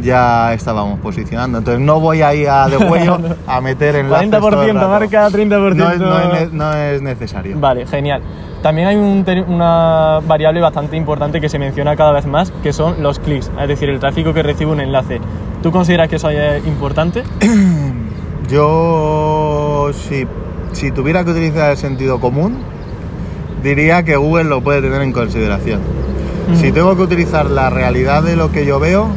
ya 0.00 0.54
estábamos 0.54 1.00
posicionando. 1.00 1.58
Entonces 1.58 1.84
no 1.84 2.00
voy 2.00 2.22
ahí 2.22 2.46
a 2.46 2.66
de 2.68 2.78
cuello 2.78 3.18
a 3.46 3.60
meter 3.60 3.96
enlaces 3.96 4.30
40% 4.30 4.38
todo 4.38 4.48
el 4.58 4.74
rato. 4.74 4.88
marca, 4.88 5.28
30%... 5.28 5.74
No 5.74 5.90
es, 5.90 5.98
no 5.98 6.18
es 6.32 6.52
no 6.52 6.72
es 6.72 7.02
necesario. 7.02 7.58
Vale, 7.58 7.86
genial. 7.86 8.22
También 8.64 8.88
hay 8.88 8.96
un 8.96 9.24
una 9.46 10.20
variable 10.26 10.58
bastante 10.62 10.96
importante 10.96 11.38
que 11.38 11.50
se 11.50 11.58
menciona 11.58 11.96
cada 11.96 12.12
vez 12.12 12.24
más, 12.24 12.50
que 12.62 12.72
son 12.72 13.02
los 13.02 13.18
clics, 13.18 13.50
es 13.60 13.68
decir, 13.68 13.90
el 13.90 14.00
tráfico 14.00 14.32
que 14.32 14.42
recibe 14.42 14.70
un 14.70 14.80
enlace. 14.80 15.20
¿Tú 15.64 15.72
consideras 15.72 16.10
que 16.10 16.16
eso 16.16 16.28
es 16.28 16.66
importante? 16.66 17.22
Yo, 18.50 19.90
si, 19.94 20.26
si 20.72 20.90
tuviera 20.90 21.24
que 21.24 21.30
utilizar 21.30 21.70
el 21.70 21.78
sentido 21.78 22.20
común, 22.20 22.58
diría 23.62 24.02
que 24.02 24.16
Google 24.16 24.44
lo 24.44 24.60
puede 24.60 24.82
tener 24.82 25.00
en 25.00 25.12
consideración. 25.12 25.80
Si 26.52 26.66
Ujú. 26.66 26.74
tengo 26.74 26.96
que 26.96 27.02
utilizar 27.04 27.48
la 27.48 27.70
realidad 27.70 28.22
de 28.22 28.36
lo 28.36 28.52
que 28.52 28.66
yo 28.66 28.78
veo, 28.78 29.08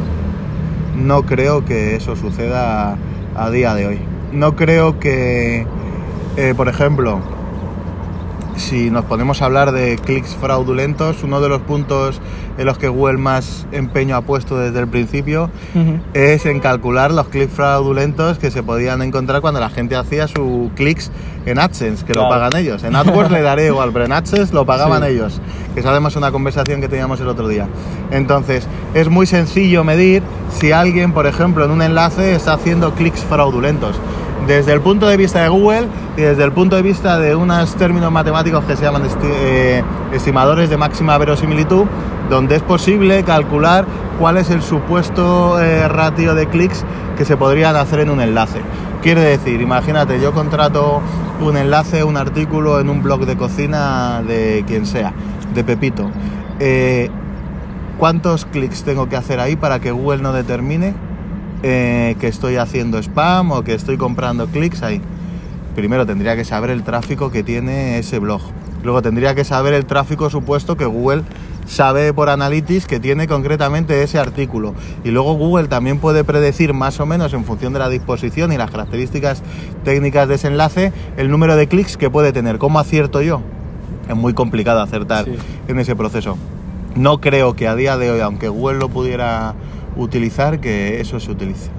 no 0.96 1.24
creo 1.24 1.66
que 1.66 1.96
eso 1.96 2.16
suceda 2.16 2.96
a 3.36 3.50
día 3.50 3.74
de 3.74 3.86
hoy. 3.86 3.98
No 4.32 4.56
creo 4.56 4.98
que, 4.98 5.66
eh, 6.38 6.54
por 6.56 6.70
ejemplo, 6.70 7.20
si 8.58 8.90
nos 8.90 9.04
ponemos 9.04 9.40
a 9.42 9.46
hablar 9.46 9.72
de 9.72 9.96
clics 9.96 10.34
fraudulentos, 10.40 11.22
uno 11.22 11.40
de 11.40 11.48
los 11.48 11.62
puntos 11.62 12.20
en 12.58 12.66
los 12.66 12.76
que 12.78 12.88
Google 12.88 13.18
más 13.18 13.66
empeño 13.72 14.16
ha 14.16 14.22
puesto 14.22 14.58
desde 14.58 14.80
el 14.80 14.88
principio 14.88 15.50
es 16.12 16.44
en 16.44 16.60
calcular 16.60 17.12
los 17.12 17.28
clics 17.28 17.52
fraudulentos 17.52 18.38
que 18.38 18.50
se 18.50 18.62
podían 18.62 19.00
encontrar 19.02 19.40
cuando 19.40 19.60
la 19.60 19.70
gente 19.70 19.96
hacía 19.96 20.26
sus 20.26 20.70
clics 20.74 21.10
en 21.46 21.58
AdSense, 21.58 22.04
que 22.04 22.14
lo 22.14 22.28
pagan 22.28 22.56
ellos. 22.56 22.82
En 22.84 22.96
AdWords 22.96 23.30
le 23.30 23.42
daré 23.42 23.66
igual, 23.66 23.90
pero 23.92 24.04
en 24.04 24.12
AdSense 24.12 24.52
lo 24.52 24.66
pagaban 24.66 25.02
Sí. 25.02 25.10
ellos, 25.10 25.40
que 25.74 25.80
es 25.80 25.86
además 25.86 26.16
una 26.16 26.32
conversación 26.32 26.80
que 26.80 26.88
teníamos 26.88 27.20
el 27.20 27.28
otro 27.28 27.48
día. 27.48 27.68
Entonces, 28.10 28.66
es 28.94 29.08
muy 29.08 29.26
sencillo 29.26 29.84
medir 29.84 30.22
si 30.50 30.72
alguien, 30.72 31.12
por 31.12 31.26
ejemplo, 31.26 31.64
en 31.64 31.70
un 31.70 31.82
enlace 31.82 32.34
está 32.34 32.54
haciendo 32.54 32.92
clics 32.94 33.20
fraudulentos. 33.24 34.00
Desde 34.48 34.72
el 34.72 34.80
punto 34.80 35.06
de 35.06 35.18
vista 35.18 35.42
de 35.42 35.50
Google 35.50 35.88
y 36.16 36.22
desde 36.22 36.42
el 36.42 36.52
punto 36.52 36.74
de 36.74 36.80
vista 36.80 37.18
de 37.18 37.34
unos 37.34 37.74
términos 37.74 38.10
matemáticos 38.10 38.64
que 38.64 38.76
se 38.76 38.82
llaman 38.82 39.02
eh, 39.22 39.82
estimadores 40.10 40.70
de 40.70 40.78
máxima 40.78 41.18
verosimilitud, 41.18 41.84
donde 42.30 42.56
es 42.56 42.62
posible 42.62 43.22
calcular 43.24 43.84
cuál 44.18 44.38
es 44.38 44.48
el 44.48 44.62
supuesto 44.62 45.60
eh, 45.60 45.86
ratio 45.86 46.34
de 46.34 46.46
clics 46.46 46.82
que 47.18 47.26
se 47.26 47.36
podrían 47.36 47.76
hacer 47.76 48.00
en 48.00 48.08
un 48.08 48.22
enlace. 48.22 48.62
Quiere 49.02 49.20
decir, 49.20 49.60
imagínate, 49.60 50.18
yo 50.18 50.32
contrato 50.32 51.02
un 51.42 51.58
enlace, 51.58 52.02
un 52.02 52.16
artículo 52.16 52.80
en 52.80 52.88
un 52.88 53.02
blog 53.02 53.26
de 53.26 53.36
cocina 53.36 54.22
de 54.26 54.64
quien 54.66 54.86
sea, 54.86 55.12
de 55.52 55.62
Pepito. 55.62 56.10
Eh, 56.58 57.10
¿Cuántos 57.98 58.46
clics 58.46 58.82
tengo 58.82 59.10
que 59.10 59.16
hacer 59.16 59.40
ahí 59.40 59.56
para 59.56 59.78
que 59.78 59.90
Google 59.90 60.22
no 60.22 60.32
determine 60.32 60.94
eh, 61.62 62.16
que 62.20 62.28
estoy 62.28 62.56
haciendo 62.56 62.98
spam 62.98 63.50
o 63.52 63.62
que 63.64 63.74
estoy 63.74 63.96
comprando 63.96 64.46
clics 64.46 64.82
ahí? 64.82 65.00
Primero 65.74 66.06
tendría 66.06 66.36
que 66.36 66.44
saber 66.44 66.70
el 66.70 66.82
tráfico 66.82 67.30
que 67.30 67.42
tiene 67.42 67.98
ese 67.98 68.18
blog. 68.18 68.40
Luego 68.82 69.02
tendría 69.02 69.34
que 69.34 69.44
saber 69.44 69.74
el 69.74 69.86
tráfico 69.86 70.30
supuesto 70.30 70.76
que 70.76 70.84
Google 70.86 71.22
sabe 71.66 72.12
por 72.14 72.30
Analytics 72.30 72.86
que 72.86 72.98
tiene 73.00 73.26
concretamente 73.28 74.02
ese 74.02 74.18
artículo. 74.18 74.74
Y 75.04 75.10
luego 75.10 75.34
Google 75.34 75.68
también 75.68 75.98
puede 75.98 76.24
predecir 76.24 76.72
más 76.74 76.98
o 77.00 77.06
menos 77.06 77.32
en 77.34 77.44
función 77.44 77.72
de 77.72 77.80
la 77.80 77.88
disposición 77.88 78.52
y 78.52 78.56
las 78.56 78.70
características 78.70 79.42
técnicas 79.84 80.28
de 80.28 80.36
ese 80.36 80.48
enlace 80.48 80.92
el 81.16 81.30
número 81.30 81.56
de 81.56 81.66
clics 81.68 81.96
que 81.96 82.08
puede 82.08 82.32
tener. 82.32 82.58
¿Cómo 82.58 82.78
acierto 82.78 83.20
yo? 83.20 83.42
Es 84.08 84.16
muy 84.16 84.32
complicado 84.32 84.80
acertar 84.80 85.26
Sí. 85.26 85.36
en 85.68 85.78
ese 85.78 85.94
proceso. 85.94 86.38
No 86.94 87.20
creo 87.20 87.54
que 87.54 87.68
a 87.68 87.74
día 87.74 87.96
de 87.98 88.10
hoy, 88.10 88.20
aunque 88.20 88.48
Google 88.48 88.78
lo 88.78 88.88
pudiera 88.88 89.54
utilizar, 89.96 90.60
que 90.60 91.00
eso 91.00 91.18
se 91.20 91.30
utilice. 91.30 91.70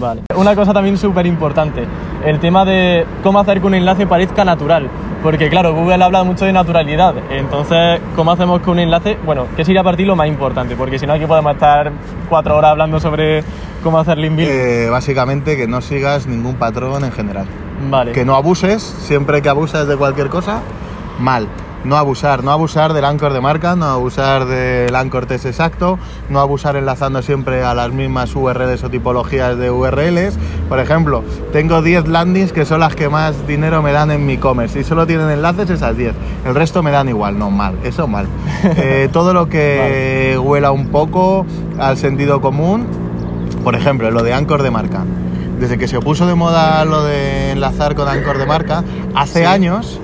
Vale. 0.00 0.22
Una 0.36 0.54
cosa 0.54 0.72
también 0.72 0.96
súper 0.96 1.26
importante, 1.26 1.84
el 2.24 2.38
tema 2.38 2.64
de 2.64 3.04
cómo 3.22 3.40
hacer 3.40 3.60
que 3.60 3.66
un 3.66 3.74
enlace 3.74 4.06
parezca 4.06 4.44
natural. 4.44 4.88
Porque 5.22 5.48
claro, 5.48 5.72
Google 5.72 6.02
habla 6.02 6.24
mucho 6.24 6.44
de 6.44 6.52
naturalidad. 6.52 7.14
Entonces, 7.30 8.00
¿cómo 8.16 8.32
hacemos 8.32 8.60
que 8.60 8.70
un 8.70 8.80
enlace... 8.80 9.16
Bueno, 9.24 9.46
¿qué 9.56 9.64
sería 9.64 9.84
para 9.84 9.96
ti 9.96 10.04
lo 10.04 10.16
más 10.16 10.26
importante? 10.26 10.74
Porque 10.74 10.98
si 10.98 11.06
no, 11.06 11.12
aquí 11.12 11.26
podemos 11.26 11.52
estar 11.52 11.92
cuatro 12.28 12.56
horas 12.56 12.72
hablando 12.72 12.98
sobre 12.98 13.44
cómo 13.84 14.00
hacer 14.00 14.18
link 14.18 14.34
building. 14.34 14.52
Eh, 14.52 14.88
básicamente 14.90 15.56
que 15.56 15.68
no 15.68 15.80
sigas 15.80 16.26
ningún 16.26 16.56
patrón 16.56 17.04
en 17.04 17.12
general. 17.12 17.46
vale. 17.88 18.10
Que 18.10 18.24
no 18.24 18.34
abuses, 18.34 18.82
siempre 18.82 19.42
que 19.42 19.48
abusas 19.48 19.86
de 19.86 19.96
cualquier 19.96 20.28
cosa, 20.28 20.60
mal. 21.20 21.46
No 21.84 21.96
abusar, 21.96 22.44
no 22.44 22.52
abusar 22.52 22.92
del 22.92 23.04
anchor 23.04 23.32
de 23.32 23.40
marca, 23.40 23.74
no 23.74 23.86
abusar 23.86 24.44
del 24.46 24.94
anchor 24.94 25.26
test 25.26 25.46
exacto, 25.46 25.98
no 26.28 26.38
abusar 26.38 26.76
enlazando 26.76 27.22
siempre 27.22 27.64
a 27.64 27.74
las 27.74 27.90
mismas 27.90 28.36
URLs 28.36 28.84
o 28.84 28.88
tipologías 28.90 29.58
de 29.58 29.68
URLs. 29.70 30.38
Por 30.68 30.78
ejemplo, 30.78 31.24
tengo 31.52 31.82
10 31.82 32.06
landings 32.06 32.52
que 32.52 32.64
son 32.64 32.78
las 32.80 32.94
que 32.94 33.08
más 33.08 33.48
dinero 33.48 33.82
me 33.82 33.90
dan 33.90 34.12
en 34.12 34.24
mi 34.24 34.34
e-commerce 34.34 34.78
y 34.78 34.84
solo 34.84 35.08
tienen 35.08 35.28
enlaces 35.30 35.70
esas 35.70 35.96
10. 35.96 36.14
El 36.46 36.54
resto 36.54 36.84
me 36.84 36.92
dan 36.92 37.08
igual, 37.08 37.36
no 37.36 37.50
mal, 37.50 37.74
eso 37.82 38.06
mal. 38.06 38.26
Eh, 38.76 39.08
todo 39.12 39.34
lo 39.34 39.48
que 39.48 40.38
huela 40.42 40.70
un 40.70 40.88
poco 40.88 41.44
al 41.80 41.96
sentido 41.96 42.40
común, 42.40 42.86
por 43.64 43.74
ejemplo, 43.74 44.10
lo 44.12 44.22
de 44.22 44.32
anchor 44.32 44.62
de 44.62 44.70
marca. 44.70 45.04
Desde 45.58 45.78
que 45.78 45.88
se 45.88 45.98
puso 46.00 46.26
de 46.26 46.34
moda 46.36 46.84
lo 46.84 47.02
de 47.04 47.50
enlazar 47.52 47.94
con 47.96 48.08
anchor 48.08 48.38
de 48.38 48.46
marca, 48.46 48.84
hace 49.14 49.40
Sí. 49.40 49.44
años 49.44 50.00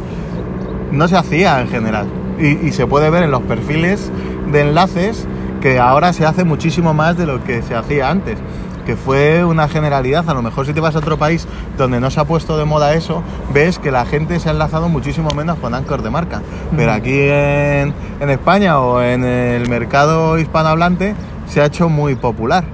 no 0.92 1.08
se 1.08 1.16
hacía 1.16 1.60
en 1.60 1.68
general. 1.68 2.06
Y, 2.38 2.66
y 2.66 2.72
se 2.72 2.86
puede 2.86 3.10
ver 3.10 3.22
en 3.24 3.30
los 3.30 3.42
perfiles 3.42 4.10
de 4.52 4.60
enlaces 4.62 5.26
que 5.60 5.78
ahora 5.78 6.12
se 6.12 6.24
hace 6.24 6.44
muchísimo 6.44 6.94
más 6.94 7.16
de 7.16 7.26
lo 7.26 7.42
que 7.42 7.62
se 7.62 7.74
hacía 7.74 8.10
antes. 8.10 8.38
Que 8.86 8.96
fue 8.96 9.44
una 9.44 9.68
generalidad. 9.68 10.28
A 10.30 10.34
lo 10.34 10.40
mejor 10.40 10.64
si 10.64 10.72
te 10.72 10.80
vas 10.80 10.94
a 10.94 11.00
otro 11.00 11.18
país 11.18 11.46
donde 11.76 12.00
no 12.00 12.10
se 12.10 12.20
ha 12.20 12.24
puesto 12.24 12.56
de 12.56 12.64
moda 12.64 12.94
eso, 12.94 13.22
ves 13.52 13.78
que 13.78 13.90
la 13.90 14.06
gente 14.06 14.40
se 14.40 14.48
ha 14.48 14.52
enlazado 14.52 14.88
muchísimo 14.88 15.28
menos 15.36 15.58
con 15.58 15.74
Anchor 15.74 16.00
de 16.00 16.08
marca. 16.08 16.40
Pero 16.74 16.92
aquí 16.92 17.18
en, 17.20 17.92
en 18.20 18.30
España 18.30 18.78
o 18.78 19.02
en 19.02 19.24
el 19.24 19.68
mercado 19.68 20.38
hispanohablante 20.38 21.14
se 21.48 21.60
ha 21.60 21.66
hecho 21.66 21.90
muy 21.90 22.14
popular. 22.14 22.64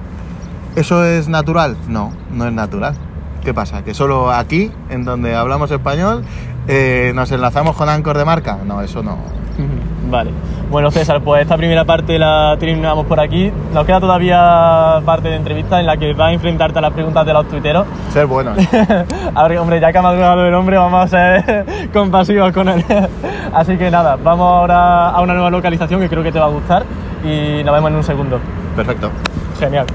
¿Eso 0.77 1.05
es 1.05 1.27
natural? 1.27 1.75
No, 1.89 2.13
no 2.31 2.47
es 2.47 2.53
natural. 2.53 2.95
¿Qué 3.43 3.53
pasa? 3.53 3.83
¿Que 3.83 3.93
solo 3.93 4.31
aquí, 4.31 4.71
en 4.89 5.03
donde 5.05 5.35
hablamos 5.35 5.69
español, 5.69 6.23
eh, 6.67 7.11
nos 7.15 7.31
enlazamos 7.31 7.75
con 7.75 7.89
Anchor 7.89 8.17
de 8.17 8.25
marca? 8.25 8.57
No, 8.65 8.81
eso 8.81 9.03
no. 9.03 9.17
Vale. 10.09 10.31
Bueno, 10.69 10.91
César, 10.91 11.21
pues 11.21 11.43
esta 11.43 11.57
primera 11.57 11.85
parte 11.85 12.17
la 12.19 12.55
terminamos 12.59 13.05
por 13.05 13.19
aquí. 13.19 13.51
Nos 13.73 13.85
queda 13.85 13.99
todavía 13.99 15.01
parte 15.05 15.29
de 15.29 15.35
entrevista 15.35 15.79
en 15.79 15.85
la 15.85 15.97
que 15.97 16.13
vas 16.13 16.29
a 16.29 16.33
enfrentarte 16.33 16.79
a 16.79 16.81
las 16.81 16.93
preguntas 16.93 17.25
de 17.25 17.33
los 17.33 17.47
tuiteros. 17.47 17.85
Ser 18.11 18.25
bueno. 18.25 18.53
A 19.35 19.47
ver, 19.47 19.57
hombre, 19.59 19.79
ya 19.79 19.91
que 19.91 19.97
ha 19.97 20.01
madurado 20.01 20.45
el 20.45 20.53
hombre, 20.53 20.77
vamos 20.77 21.03
a 21.03 21.07
ser 21.07 21.89
compasivos 21.93 22.51
con 22.51 22.69
él. 22.69 22.83
Así 23.53 23.77
que 23.77 23.89
nada, 23.89 24.15
vamos 24.15 24.45
ahora 24.45 25.09
a 25.09 25.21
una 25.21 25.33
nueva 25.33 25.49
localización 25.49 26.01
que 26.01 26.09
creo 26.09 26.23
que 26.23 26.31
te 26.31 26.39
va 26.39 26.45
a 26.45 26.49
gustar 26.49 26.83
y 27.23 27.63
nos 27.63 27.73
vemos 27.73 27.91
en 27.91 27.97
un 27.97 28.03
segundo. 28.03 28.39
Perfecto. 28.75 29.11
Genial. 29.59 29.85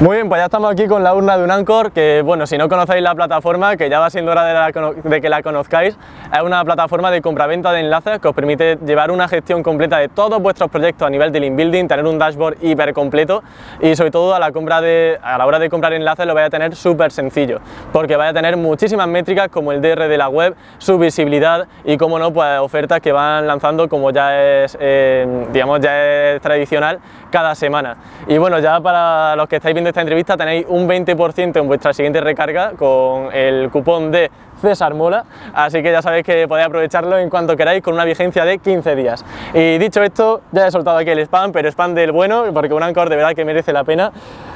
Muy 0.00 0.16
bien, 0.16 0.28
pues 0.28 0.40
ya 0.40 0.46
estamos 0.46 0.72
aquí 0.72 0.88
con 0.88 1.04
la 1.04 1.14
urna 1.14 1.38
de 1.38 1.44
un 1.44 1.52
Anchor, 1.52 1.92
que 1.92 2.20
bueno, 2.24 2.48
si 2.48 2.58
no 2.58 2.68
conocéis 2.68 3.00
la 3.00 3.14
plataforma, 3.14 3.76
que 3.76 3.88
ya 3.88 4.00
va 4.00 4.10
siendo 4.10 4.32
hora 4.32 4.72
de, 5.04 5.20
que 5.20 5.28
la 5.28 5.40
conozcáis, 5.40 5.96
es 6.34 6.42
una 6.42 6.64
plataforma 6.64 7.12
de 7.12 7.22
compraventa 7.22 7.70
de 7.70 7.78
enlaces 7.78 8.18
que 8.18 8.26
os 8.26 8.34
permite 8.34 8.76
llevar 8.84 9.12
una 9.12 9.28
gestión 9.28 9.62
completa 9.62 9.98
de 9.98 10.08
todos 10.08 10.42
vuestros 10.42 10.68
proyectos 10.68 11.06
a 11.06 11.10
nivel 11.10 11.30
de 11.30 11.38
link 11.38 11.54
building, 11.54 11.86
tener 11.86 12.04
un 12.06 12.18
dashboard 12.18 12.56
hiper 12.60 12.92
completo 12.92 13.44
y 13.80 13.94
sobre 13.94 14.10
todo 14.10 14.34
a 14.34 14.40
la, 14.40 14.50
compra 14.50 14.80
de, 14.80 15.16
a 15.22 15.38
la 15.38 15.46
hora 15.46 15.60
de 15.60 15.70
comprar 15.70 15.92
enlaces 15.92 16.26
lo 16.26 16.34
vais 16.34 16.48
a 16.48 16.50
tener 16.50 16.74
súper 16.74 17.12
sencillo, 17.12 17.60
porque 17.92 18.16
vais 18.16 18.32
a 18.32 18.34
tener 18.34 18.56
muchísimas 18.56 19.06
métricas 19.06 19.48
como 19.48 19.70
el 19.70 19.80
DR 19.80 20.08
de 20.08 20.18
la 20.18 20.28
web, 20.28 20.56
su 20.78 20.98
visibilidad 20.98 21.68
y 21.84 21.96
como 21.98 22.18
no, 22.18 22.32
pues 22.32 22.58
ofertas 22.58 23.00
que 23.00 23.12
van 23.12 23.46
lanzando 23.46 23.88
como 23.88 24.10
ya 24.10 24.42
es, 24.42 24.76
eh, 24.80 25.46
digamos, 25.52 25.78
ya 25.78 26.32
es 26.32 26.42
tradicional 26.42 26.98
cada 27.34 27.56
semana. 27.56 27.96
Y 28.28 28.38
bueno, 28.38 28.60
ya 28.60 28.78
para 28.78 29.34
los 29.34 29.48
que 29.48 29.56
estáis 29.56 29.74
viendo 29.74 29.88
esta 29.88 30.00
entrevista 30.00 30.36
tenéis 30.36 30.66
un 30.68 30.88
20% 30.88 31.56
en 31.56 31.66
vuestra 31.66 31.92
siguiente 31.92 32.20
recarga 32.20 32.74
con 32.78 33.34
el 33.34 33.70
cupón 33.70 34.12
de 34.12 34.30
César 34.64 34.94
Mola, 34.94 35.24
así 35.54 35.82
que 35.82 35.92
ya 35.92 36.02
sabéis 36.02 36.24
que 36.24 36.48
podéis 36.48 36.66
aprovecharlo 36.66 37.18
en 37.18 37.30
cuanto 37.30 37.56
queráis 37.56 37.82
con 37.82 37.94
una 37.94 38.04
vigencia 38.04 38.44
de 38.44 38.58
15 38.58 38.96
días. 38.96 39.24
Y 39.52 39.78
dicho 39.78 40.02
esto, 40.02 40.40
ya 40.52 40.66
he 40.66 40.70
soltado 40.70 40.98
aquí 40.98 41.10
el 41.10 41.20
spam, 41.20 41.52
pero 41.52 41.68
spam 41.68 41.94
del 41.94 42.12
bueno, 42.12 42.44
porque 42.52 42.72
un 42.72 42.82
Anchor 42.82 43.08
de 43.08 43.16
verdad 43.16 43.34
que 43.34 43.44
merece 43.44 43.72
la 43.72 43.84
pena. 43.84 44.12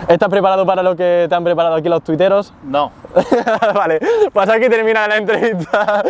¿Estás 0.08 0.28
preparado 0.28 0.64
para 0.64 0.82
lo 0.82 0.96
que 0.96 1.26
te 1.28 1.34
han 1.34 1.44
preparado 1.44 1.74
aquí 1.74 1.88
los 1.88 2.02
tuiteros? 2.02 2.52
No. 2.62 2.90
vale, 3.74 4.00
pues 4.32 4.48
aquí 4.48 4.68
termina 4.68 5.06
la 5.06 5.16
entrevista. 5.16 6.02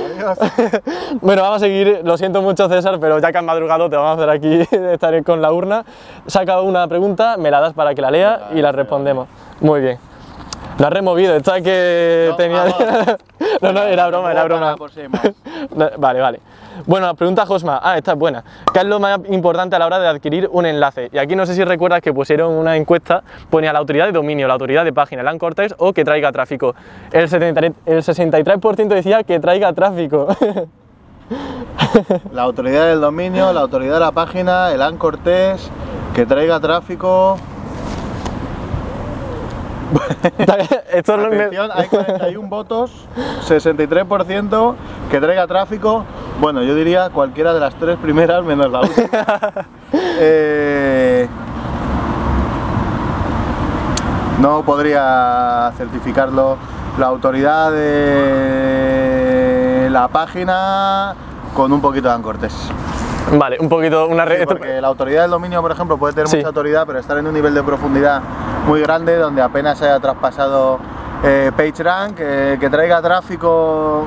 bueno, 1.20 1.42
vamos 1.42 1.56
a 1.56 1.60
seguir. 1.60 2.00
Lo 2.04 2.16
siento 2.16 2.42
mucho, 2.42 2.68
César, 2.68 2.98
pero 3.00 3.18
ya 3.18 3.32
que 3.32 3.38
has 3.38 3.44
madrugado, 3.44 3.88
te 3.90 3.96
vamos 3.96 4.12
a 4.12 4.14
hacer 4.14 4.30
aquí 4.30 4.76
estar 4.92 5.22
con 5.24 5.42
la 5.42 5.52
urna. 5.52 5.84
Saca 6.26 6.60
una 6.60 6.86
pregunta, 6.86 7.36
me 7.36 7.50
la 7.50 7.60
das 7.60 7.72
para 7.72 7.94
que 7.94 8.02
la 8.02 8.10
lea 8.10 8.50
y 8.54 8.60
la 8.60 8.72
respondemos. 8.72 9.28
Muy 9.60 9.80
bien. 9.80 10.07
Lo 10.78 10.86
has 10.86 10.92
removido, 10.92 11.34
esta 11.34 11.60
que 11.60 12.28
No, 12.30 12.36
tenía. 12.36 12.64
no, 13.62 13.72
no, 13.72 13.82
era 13.82 14.06
broma, 14.08 14.30
era 14.30 14.44
broma. 14.44 14.76
Vale, 15.98 16.20
vale. 16.20 16.40
Bueno, 16.86 17.12
pregunta 17.16 17.44
Josma. 17.44 17.80
Ah, 17.82 17.98
esta 17.98 18.12
es 18.12 18.18
buena. 18.18 18.44
¿Qué 18.72 18.78
es 18.80 18.84
lo 18.84 19.00
más 19.00 19.18
importante 19.28 19.74
a 19.74 19.78
la 19.80 19.86
hora 19.86 19.98
de 19.98 20.06
adquirir 20.06 20.48
un 20.52 20.66
enlace? 20.66 21.10
Y 21.12 21.18
aquí 21.18 21.34
no 21.34 21.44
sé 21.44 21.54
si 21.54 21.64
recuerdas 21.64 22.00
que 22.00 22.12
pusieron 22.12 22.52
una 22.52 22.76
encuesta, 22.76 23.24
ponía 23.50 23.72
la 23.72 23.80
autoridad 23.80 24.06
de 24.06 24.12
dominio, 24.12 24.46
la 24.46 24.54
autoridad 24.54 24.84
de 24.84 24.92
página, 24.92 25.22
el 25.22 25.28
anchor 25.28 25.54
text 25.54 25.74
o 25.78 25.92
que 25.92 26.04
traiga 26.04 26.30
tráfico. 26.30 26.74
El, 27.10 27.28
73, 27.28 27.72
el 27.86 27.98
63% 27.98 28.88
decía 28.88 29.24
que 29.24 29.40
traiga 29.40 29.72
tráfico. 29.72 30.28
La 32.32 32.42
autoridad 32.42 32.86
del 32.86 33.00
dominio, 33.00 33.52
la 33.52 33.60
autoridad 33.60 33.94
de 33.94 34.00
la 34.00 34.12
página, 34.12 34.72
el 34.72 34.80
Anchor 34.82 35.18
Test, 35.18 35.70
que 36.14 36.26
traiga 36.26 36.60
tráfico. 36.60 37.36
Esto 40.92 41.14
Atención, 41.14 41.70
hay 41.72 41.88
41 41.88 42.48
votos, 42.48 42.90
63% 43.46 44.74
que 45.10 45.20
traiga 45.20 45.46
tráfico. 45.46 46.04
Bueno, 46.40 46.62
yo 46.62 46.74
diría 46.74 47.08
cualquiera 47.10 47.52
de 47.54 47.60
las 47.60 47.74
tres 47.76 47.96
primeras 47.96 48.44
menos 48.44 48.70
la 48.70 48.80
última. 48.80 49.08
Eh, 50.20 51.26
no 54.40 54.62
podría 54.62 55.72
certificarlo 55.76 56.56
la 56.98 57.06
autoridad 57.06 57.72
de 57.72 58.68
la 59.90 60.08
página 60.08 61.14
con 61.54 61.72
un 61.72 61.80
poquito 61.80 62.08
de 62.08 62.14
ancortes. 62.14 62.52
Vale, 63.32 63.56
un 63.60 63.68
poquito, 63.68 64.06
una 64.08 64.24
re- 64.24 64.42
esto- 64.42 64.48
Porque 64.48 64.80
la 64.80 64.88
autoridad 64.88 65.22
del 65.22 65.30
dominio, 65.32 65.60
por 65.62 65.70
ejemplo, 65.72 65.96
puede 65.98 66.12
tener 66.14 66.28
Sí. 66.28 66.36
mucha 66.36 66.48
autoridad, 66.48 66.84
pero 66.86 66.98
estar 66.98 67.16
en 67.18 67.26
un 67.26 67.34
nivel 67.34 67.54
de 67.54 67.62
profundidad 67.62 68.20
muy 68.68 68.80
grande 68.82 69.16
donde 69.16 69.42
apenas 69.42 69.80
haya 69.82 69.98
traspasado 69.98 70.78
eh, 71.24 71.50
PageRank, 71.56 72.16
eh, 72.20 72.56
que 72.60 72.68
traiga 72.70 73.00
tráfico 73.02 74.06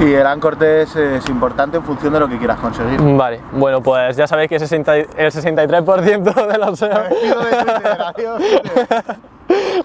y 0.00 0.12
el 0.12 0.26
anchor 0.26 0.54
test 0.56 0.96
es 0.96 1.28
importante 1.28 1.76
en 1.78 1.82
función 1.82 2.12
de 2.12 2.20
lo 2.20 2.28
que 2.28 2.38
quieras 2.38 2.60
conseguir. 2.60 3.00
Vale, 3.16 3.40
bueno, 3.52 3.82
pues 3.82 4.16
ya 4.16 4.26
sabéis 4.28 4.48
que 4.48 4.58
60 4.60 4.98
y- 4.98 5.06
el 5.16 5.32
63% 5.32 6.46
de 6.46 6.58
los 6.58 6.78
SEO... 6.78 6.92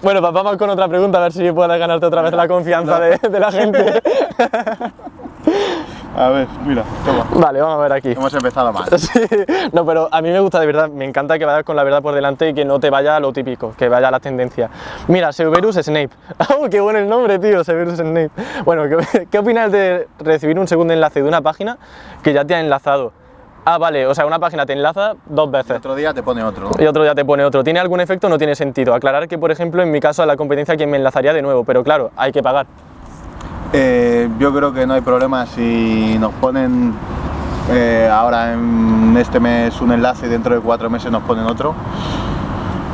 Bueno, 0.02 0.20
pues 0.20 0.32
vamos 0.32 0.56
con 0.56 0.68
otra 0.70 0.86
pregunta, 0.88 1.18
a 1.18 1.22
ver 1.22 1.32
si 1.32 1.50
puedes 1.50 1.78
ganarte 1.78 2.06
otra 2.06 2.22
vez 2.22 2.32
la 2.34 2.46
confianza 2.46 3.00
de, 3.00 3.18
de 3.18 3.40
la 3.40 3.50
gente. 3.50 4.02
A 6.16 6.28
ver, 6.30 6.46
mira, 6.64 6.84
toma. 7.04 7.26
Vale, 7.34 7.60
vamos 7.60 7.78
a 7.78 7.82
ver 7.82 7.92
aquí. 7.92 8.12
Hemos 8.12 8.32
empezado 8.32 8.72
mal. 8.72 8.84
Sí, 8.98 9.20
no, 9.72 9.84
pero 9.84 10.08
a 10.10 10.22
mí 10.22 10.30
me 10.30 10.40
gusta 10.40 10.60
de 10.60 10.66
verdad, 10.66 10.88
me 10.88 11.04
encanta 11.04 11.38
que 11.38 11.44
vayas 11.44 11.64
con 11.64 11.76
la 11.76 11.84
verdad 11.84 12.02
por 12.02 12.14
delante 12.14 12.48
y 12.48 12.54
que 12.54 12.64
no 12.64 12.78
te 12.78 12.88
vaya 12.90 13.16
a 13.16 13.20
lo 13.20 13.32
típico, 13.32 13.74
que 13.76 13.88
vaya 13.88 14.08
a 14.08 14.10
las 14.10 14.20
tendencias. 14.20 14.70
Mira, 15.08 15.32
Severus 15.32 15.76
Snape. 15.76 16.10
¡Oh, 16.56 16.68
qué 16.70 16.80
bueno 16.80 16.98
el 17.00 17.08
nombre, 17.08 17.38
tío! 17.38 17.64
Severus 17.64 17.96
Snape. 17.96 18.30
Bueno, 18.64 18.84
¿qué, 18.88 19.26
qué 19.30 19.38
opinas 19.38 19.72
de 19.72 20.08
recibir 20.18 20.58
un 20.58 20.68
segundo 20.68 20.92
enlace 20.92 21.22
de 21.22 21.28
una 21.28 21.42
página 21.42 21.78
que 22.22 22.32
ya 22.32 22.44
te 22.44 22.54
ha 22.54 22.60
enlazado? 22.60 23.12
Ah, 23.66 23.78
vale, 23.78 24.06
o 24.06 24.14
sea, 24.14 24.26
una 24.26 24.38
página 24.38 24.66
te 24.66 24.74
enlaza 24.74 25.14
dos 25.26 25.50
veces. 25.50 25.78
Otro 25.78 25.94
día 25.94 26.12
te 26.12 26.22
pone 26.22 26.44
otro. 26.44 26.70
Y 26.78 26.86
otro 26.86 27.02
día 27.02 27.14
te 27.14 27.24
pone 27.24 27.44
otro. 27.44 27.64
¿Tiene 27.64 27.80
algún 27.80 28.00
efecto 28.00 28.26
o 28.26 28.30
no 28.30 28.36
tiene 28.36 28.54
sentido? 28.54 28.94
Aclarar 28.94 29.26
que, 29.26 29.38
por 29.38 29.50
ejemplo, 29.50 29.82
en 29.82 29.90
mi 29.90 30.00
caso 30.00 30.22
a 30.22 30.26
la 30.26 30.36
competencia 30.36 30.76
quien 30.76 30.90
me 30.90 30.98
enlazaría 30.98 31.32
de 31.32 31.40
nuevo, 31.40 31.64
pero 31.64 31.82
claro, 31.82 32.10
hay 32.14 32.30
que 32.30 32.42
pagar. 32.42 32.66
Eh, 33.76 34.28
yo 34.38 34.54
creo 34.54 34.72
que 34.72 34.86
no 34.86 34.94
hay 34.94 35.00
problema 35.00 35.46
si 35.46 36.16
nos 36.20 36.32
ponen 36.34 36.94
eh, 37.72 38.08
ahora 38.08 38.52
en 38.52 39.16
este 39.18 39.40
mes 39.40 39.80
un 39.80 39.90
enlace 39.90 40.26
y 40.26 40.28
dentro 40.28 40.54
de 40.54 40.60
cuatro 40.60 40.88
meses 40.88 41.10
nos 41.10 41.24
ponen 41.24 41.44
otro. 41.44 41.74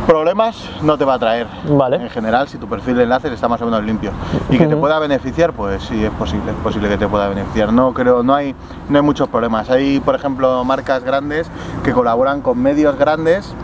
Problemas 0.06 0.56
no 0.80 0.96
te 0.96 1.04
va 1.04 1.14
a 1.14 1.18
traer. 1.18 1.46
Vale. 1.68 1.96
En 1.96 2.08
general, 2.08 2.48
si 2.48 2.56
tu 2.56 2.66
perfil 2.66 2.96
de 2.96 3.02
enlaces 3.02 3.30
está 3.30 3.46
más 3.46 3.60
o 3.60 3.66
menos 3.66 3.84
limpio. 3.84 4.10
Y 4.48 4.56
que 4.56 4.66
te 4.66 4.74
pueda 4.74 4.98
beneficiar, 4.98 5.52
pues 5.52 5.82
sí, 5.82 6.02
es 6.02 6.10
posible, 6.12 6.50
es 6.52 6.56
posible 6.64 6.88
que 6.88 6.96
te 6.96 7.06
pueda 7.06 7.28
beneficiar. 7.28 7.74
No 7.74 7.92
creo, 7.92 8.22
no 8.22 8.34
hay, 8.34 8.54
no 8.88 8.96
hay 8.96 9.04
muchos 9.04 9.28
problemas. 9.28 9.68
Hay, 9.68 10.00
por 10.00 10.14
ejemplo, 10.14 10.64
marcas 10.64 11.04
grandes 11.04 11.46
que 11.84 11.92
colaboran 11.92 12.40
con 12.40 12.58
medios 12.58 12.96
grandes. 12.96 13.54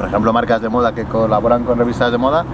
Por 0.00 0.08
ejemplo, 0.08 0.32
marcas 0.32 0.62
de 0.62 0.70
moda 0.70 0.94
que 0.94 1.04
colaboran 1.04 1.62
con 1.64 1.78
revistas 1.78 2.10
de 2.10 2.16
moda, 2.16 2.46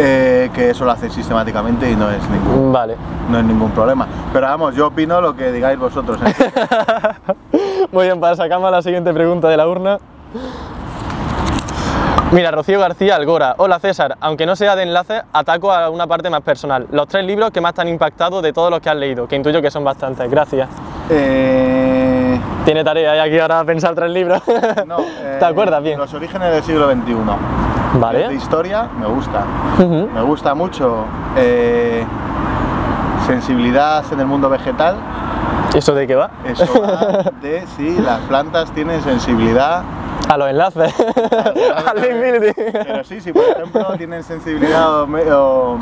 eh, 0.00 0.50
que 0.52 0.70
eso 0.70 0.84
lo 0.84 0.90
hacen 0.90 1.12
sistemáticamente 1.12 1.88
y 1.88 1.94
no 1.94 2.10
es 2.10 2.20
ningún, 2.28 2.72
Vale. 2.72 2.96
no 3.30 3.38
es 3.38 3.44
ningún 3.44 3.70
problema. 3.70 4.04
Pero 4.32 4.48
vamos, 4.48 4.74
yo 4.74 4.88
opino 4.88 5.20
lo 5.20 5.36
que 5.36 5.52
digáis 5.52 5.78
vosotros. 5.78 6.18
¿eh? 6.20 6.34
Muy 7.92 8.06
bien, 8.06 8.18
para 8.18 8.34
sacamos 8.34 8.68
la 8.72 8.82
siguiente 8.82 9.14
pregunta 9.14 9.48
de 9.48 9.56
la 9.56 9.68
urna. 9.68 9.98
Mira, 12.32 12.50
Rocío 12.50 12.80
García 12.80 13.14
Algora. 13.14 13.54
Hola 13.58 13.78
César, 13.78 14.16
aunque 14.20 14.44
no 14.44 14.56
sea 14.56 14.74
de 14.74 14.82
enlace, 14.82 15.22
ataco 15.32 15.70
a 15.70 15.90
una 15.90 16.08
parte 16.08 16.28
más 16.30 16.40
personal. 16.40 16.88
Los 16.90 17.06
tres 17.06 17.24
libros 17.24 17.52
que 17.52 17.60
más 17.60 17.74
te 17.74 17.82
han 17.82 17.88
impactado 17.88 18.42
de 18.42 18.52
todos 18.52 18.72
los 18.72 18.80
que 18.80 18.90
has 18.90 18.96
leído, 18.96 19.28
que 19.28 19.36
intuyo 19.36 19.62
que 19.62 19.70
son 19.70 19.84
bastantes. 19.84 20.28
Gracias. 20.28 20.68
Eh, 21.10 22.17
Tiene 22.64 22.84
tarea 22.84 23.16
y 23.16 23.18
aquí 23.28 23.38
ahora 23.38 23.64
pensar 23.64 23.94
tres 23.94 24.10
libros. 24.10 24.42
no, 24.86 24.98
eh, 25.20 25.36
¿Te 25.38 25.44
acuerdas 25.44 25.82
bien? 25.82 25.98
Los 25.98 26.12
orígenes 26.14 26.52
del 26.52 26.62
siglo 26.62 26.90
XXI. 26.90 27.12
De 27.14 27.98
Vale. 28.00 28.34
historia 28.34 28.88
me 29.00 29.06
gusta. 29.06 29.44
Me 30.14 30.20
gusta 30.22 30.54
mucho 30.54 31.04
eh, 31.36 32.04
sensibilidad 33.26 34.04
en 34.12 34.20
el 34.20 34.26
mundo 34.26 34.48
vegetal. 34.48 34.96
¿Eso 35.74 35.94
de 35.94 36.06
qué 36.06 36.14
va? 36.14 36.30
Eso 36.44 36.64
va 36.80 37.30
de 37.42 37.64
si 37.76 37.98
las 38.00 38.20
plantas 38.20 38.70
tienen 38.72 39.02
sensibilidad 39.02 39.82
A 40.28 40.36
los 40.36 40.48
enlaces. 40.48 40.94
Al. 41.86 41.98
Pero 42.54 43.04
sí, 43.04 43.20
si 43.20 43.32
por 43.32 43.42
ejemplo 43.44 43.84
tienen 43.96 44.22
sensibilidad 44.22 45.02
o, 45.02 45.06
me- 45.06 45.30
o, 45.30 45.78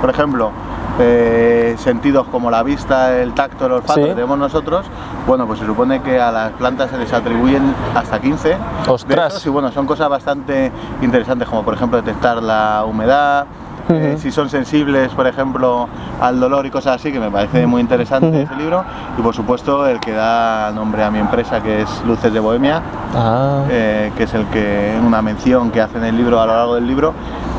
por 0.00 0.10
ejemplo, 0.10 0.50
eh, 0.98 1.74
sentidos 1.78 2.26
como 2.28 2.50
la 2.50 2.62
vista, 2.62 3.16
el 3.18 3.32
tacto, 3.34 3.66
el 3.66 3.72
olfato 3.72 3.94
Sí. 4.00 4.02
que 4.08 4.14
tenemos 4.14 4.38
nosotros, 4.38 4.86
bueno, 5.26 5.46
pues 5.46 5.58
se 5.60 5.66
supone 5.66 6.00
que 6.02 6.20
a 6.20 6.30
las 6.32 6.52
plantas 6.52 6.90
se 6.90 6.98
les 6.98 7.12
atribuyen 7.12 7.74
hasta 7.94 8.20
15. 8.20 8.48
de 8.50 8.56
Ostras. 8.88 9.32
esos, 9.34 9.46
y 9.46 9.48
bueno, 9.50 9.70
son 9.72 9.86
cosas 9.86 10.08
bastante 10.08 10.70
interesantes, 11.02 11.48
como 11.48 11.62
por 11.62 11.74
ejemplo 11.74 12.00
detectar 12.00 12.42
la 12.42 12.84
humedad. 12.86 13.46
eh, 13.88 14.16
si 14.18 14.32
son 14.32 14.48
sensibles, 14.48 15.12
por 15.12 15.28
ejemplo, 15.28 15.88
al 16.20 16.40
dolor 16.40 16.66
y 16.66 16.70
cosas 16.72 16.96
así, 16.96 17.12
que 17.12 17.20
me 17.20 17.30
parece 17.30 17.68
muy 17.68 17.80
interesante 17.80 18.26
Ujú. 18.26 18.38
ese 18.38 18.56
libro. 18.56 18.82
Y 19.16 19.22
por 19.22 19.32
supuesto, 19.32 19.86
el 19.86 20.00
que 20.00 20.10
da 20.10 20.72
nombre 20.72 21.04
a 21.04 21.10
mi 21.12 21.20
empresa, 21.20 21.62
que 21.62 21.82
es 21.82 22.02
Luces 22.04 22.32
de 22.32 22.40
Bohemia, 22.40 22.82
Ah. 23.14 23.62
eh, 23.70 24.10
que 24.16 24.24
es 24.24 24.34
el 24.34 24.44
que 24.46 24.98
una 25.06 25.22
mención 25.22 25.70
que 25.70 25.80
hace 25.80 25.98
en 25.98 26.04
el 26.04 26.16
libro 26.16 26.40
a 26.40 26.46
lo 26.46 26.56
largo 26.56 26.74
del 26.74 26.84
libro 26.88 27.12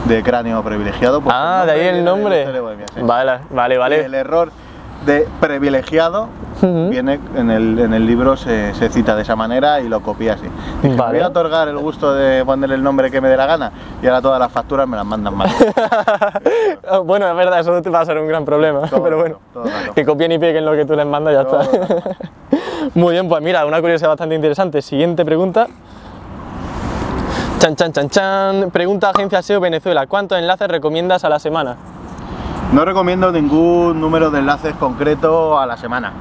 de 0.08 0.24
cráneo 0.24 0.64
privilegiado. 0.64 1.22
pues 1.22 1.36
Ah, 1.38 1.64
de 1.66 1.72
ahí 1.74 1.82
el 1.88 2.04
nombre. 2.04 2.40
Luces 2.42 2.54
de 2.54 2.60
Bohemia, 2.60 2.86
sí. 2.94 3.02
Vale, 3.02 3.40
vale, 3.50 3.76
Y 3.76 3.78
vale. 3.78 4.06
El 4.06 4.14
error 4.14 4.52
de 5.06 5.28
privilegiado 5.40 6.28
Ujú. 6.62 6.90
viene 6.90 7.20
en 7.36 7.52
el, 7.52 7.78
en 7.80 7.94
el 7.94 8.06
libro, 8.06 8.36
se, 8.36 8.74
se 8.74 8.90
cita 8.90 9.16
de 9.16 9.22
esa 9.22 9.36
manera 9.36 9.80
y 9.80 9.88
lo 9.88 10.02
copia 10.02 10.34
así. 10.34 10.48
Dije, 10.82 10.96
Vale. 10.96 11.20
voy 11.20 11.24
a 11.24 11.28
otorgar 11.28 11.68
el 11.68 11.78
gusto 11.78 12.14
de 12.14 12.44
ponerle 12.44 12.76
el 12.76 12.84
nombre 12.84 13.12
que 13.12 13.22
me 13.22 13.30
dé 13.30 13.38
la 13.38 13.46
gana 13.46 13.72
y 14.02 14.08
ahora 14.08 14.22
todas 14.22 14.40
las 14.40 14.52
facturas 14.52 14.88
me 14.88 14.98
las 14.98 15.06
mandan 15.06 15.36
mal. 15.36 15.50
Bueno, 17.04 17.28
es 17.30 17.36
verdad, 17.36 17.60
eso 17.60 17.82
te 17.82 17.90
va 17.90 18.00
a 18.02 18.06
ser 18.06 18.18
un 18.18 18.28
gran 18.28 18.44
problema. 18.46 18.82
Todo 18.88 19.04
pero 19.04 19.18
bueno, 19.20 19.40
todo 19.54 19.66
que 19.94 20.06
copien 20.06 20.32
y 20.32 20.40
peguen 20.40 20.66
lo 20.66 20.72
que 20.74 20.86
tú 20.86 20.96
les 20.96 21.06
mandas 21.06 21.34
y 21.34 21.38
ya 21.38 21.44
Todo 21.46 21.62
está. 21.62 22.16
Muy 22.96 23.14
bien, 23.14 23.28
pues 23.28 23.42
mira, 23.44 23.66
una 23.66 23.82
curiosidad 23.82 24.10
bastante 24.10 24.36
interesante. 24.36 24.82
Siguiente 24.82 25.24
pregunta. 25.26 25.68
Chan, 27.60 27.76
chan, 27.76 27.92
chan, 27.92 28.10
chan. 28.10 28.70
Pregunta 28.72 29.10
Agencia 29.10 29.42
SEO 29.42 29.60
Venezuela. 29.60 30.06
¿Cuántos 30.06 30.38
enlaces 30.38 30.68
recomiendas 30.68 31.24
a 31.24 31.30
la 31.30 31.40
semana? 31.40 31.76
No 32.72 32.86
recomiendo 32.86 33.32
ningún 33.32 34.00
número 34.00 34.30
de 34.30 34.40
enlaces 34.40 34.76
concreto 34.76 35.60
a 35.60 35.66
la 35.66 35.76
semana. 35.76 36.12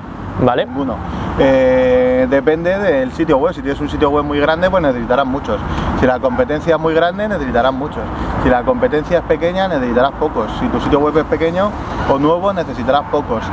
¿Vale? 0.40 0.64
Ninguno. 0.64 0.96
Eh, 1.38 2.26
depende 2.30 2.78
del 2.78 3.12
sitio 3.12 3.36
web. 3.36 3.52
Si 3.52 3.60
tienes 3.60 3.78
un 3.80 3.90
sitio 3.90 4.08
web 4.08 4.24
muy 4.24 4.40
grande, 4.40 4.70
pues 4.70 4.82
necesitarás 4.82 5.26
muchos. 5.26 5.60
Si 6.00 6.06
la 6.06 6.18
competencia 6.20 6.76
es 6.76 6.80
muy 6.80 6.94
grande, 6.94 7.28
necesitarás 7.28 7.72
muchos. 7.72 8.02
Si 8.42 8.48
la 8.48 8.62
competencia 8.62 9.18
es 9.18 9.24
pequeña, 9.24 9.68
necesitarás 9.68 10.12
pocos. 10.12 10.50
Si 10.58 10.66
tu 10.68 10.80
sitio 10.80 11.00
web 11.00 11.18
es 11.18 11.24
pequeño 11.24 11.70
o 12.10 12.18
nuevo, 12.18 12.50
necesitarás 12.54 13.02
pocos. 13.10 13.44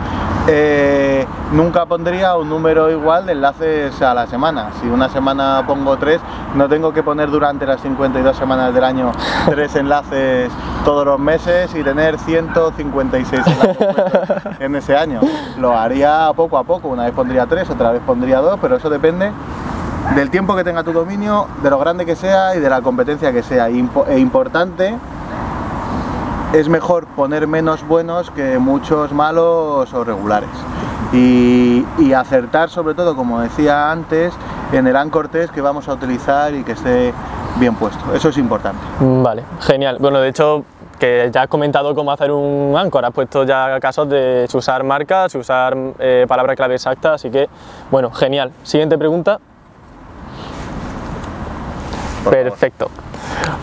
Eh, 0.48 1.26
nunca 1.54 1.86
pondría 1.86 2.36
un 2.36 2.50
número 2.50 2.89
igual 2.89 3.26
de 3.26 3.34
enlaces 3.34 4.02
a 4.02 4.13
la 4.13 4.28
semana. 4.28 4.72
Si 4.82 4.88
una 4.88 5.08
semana 5.10 5.63
pongo 5.66 5.98
tres, 5.98 6.20
no 6.56 6.68
tengo 6.68 6.92
que 6.92 7.04
poner 7.04 7.30
durante 7.30 7.66
las 7.66 7.82
52 7.82 8.36
semanas 8.36 8.74
del 8.74 8.84
año 8.84 9.12
tres 9.46 9.76
enlaces 9.76 10.52
todos 10.84 11.06
los 11.06 11.20
meses 11.20 11.74
y 11.76 11.84
tener 11.84 12.18
156 12.18 13.42
enlaces 13.48 14.60
en 14.60 14.76
ese 14.76 14.98
año. 14.98 15.22
Lo 15.58 15.78
haría 15.78 16.32
poco 16.36 16.58
a 16.58 16.63
poco. 16.63 16.89
Una 16.89 17.06
vez 17.06 17.13
pondría 17.13 17.46
tres, 17.46 17.70
otra 17.70 17.92
vez 17.92 18.02
pondría 18.06 18.39
dos, 18.39 18.60
pero 18.60 18.78
eso 18.78 18.89
depende 18.89 19.32
del 20.16 20.30
tiempo 20.30 20.56
que 20.56 20.63
tenga 20.63 20.84
tu 20.84 20.92
dominio, 20.92 21.48
de 21.62 21.70
lo 21.70 21.80
grande 21.80 22.06
que 22.06 22.16
sea 22.16 22.56
y 22.56 22.60
de 22.60 22.70
la 22.70 22.82
competencia 22.82 23.32
que 23.32 23.44
sea. 23.44 23.70
E 23.70 24.20
importante 24.20 24.98
es 26.54 26.68
mejor 26.68 27.06
poner 27.08 27.48
menos 27.48 27.88
buenos 27.88 28.30
que 28.32 28.58
muchos 28.58 29.13
malos 29.13 29.94
o 29.94 30.04
regulares. 30.04 30.50
Y, 31.13 31.86
y 31.99 32.13
acertar 32.13 32.69
sobre 32.69 32.95
todo, 32.95 33.15
como 33.15 33.39
decía 33.39 33.91
antes, 33.91 34.34
en 34.71 34.88
el 34.88 34.95
anchor 34.95 35.28
test 35.28 35.54
que 35.54 35.62
vamos 35.62 35.88
a 35.88 35.93
utilizar 35.93 36.54
y 36.54 36.63
que 36.63 36.71
esté 36.71 37.13
bien 37.58 37.76
puesto. 37.76 38.13
Eso 38.13 38.30
es 38.30 38.38
importante. 38.38 38.82
Vale, 38.99 39.43
genial. 39.62 39.97
Bueno, 39.99 40.19
de 40.19 40.30
hecho, 40.30 40.65
que 40.99 41.30
ya 41.34 41.43
has 41.43 41.47
comentado 41.47 41.93
cómo 41.93 42.12
hacer 42.12 42.32
un 42.32 42.76
Anchor, 42.78 43.06
has 43.06 43.12
puesto 43.12 43.43
ya 43.43 43.80
casos 43.80 44.10
de 44.10 44.47
usar 44.54 44.84
marcas, 44.84 45.36
usar 45.36 45.76
eh, 45.99 46.26
palabra 46.28 46.56
clave 46.56 46.76
exacta, 46.76 47.15
así 47.15 47.30
que, 47.30 47.49
bueno, 47.91 48.10
genial. 48.12 48.52
Siguiente 48.63 48.97
pregunta. 48.97 49.39
Perfecto. 52.30 52.89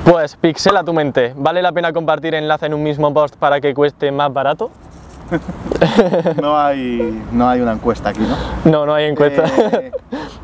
Pues 0.04 0.36
pixela 0.36 0.84
tu 0.84 0.92
mente. 0.92 1.32
¿Vale 1.36 1.62
la 1.62 1.72
pena 1.72 1.92
compartir 1.92 2.34
enlace 2.34 2.66
en 2.66 2.74
un 2.74 2.82
mismo 2.82 3.12
post 3.14 3.36
para 3.36 3.60
que 3.60 3.72
cueste 3.72 4.12
más 4.12 4.32
barato? 4.32 4.70
No 6.40 6.58
hay, 6.58 7.22
no 7.32 7.48
hay 7.48 7.60
una 7.60 7.72
encuesta 7.72 8.10
aquí, 8.10 8.20
¿no? 8.20 8.70
No, 8.70 8.86
no 8.86 8.94
hay 8.94 9.04
encuesta. 9.06 9.44
Eh, 9.46 9.92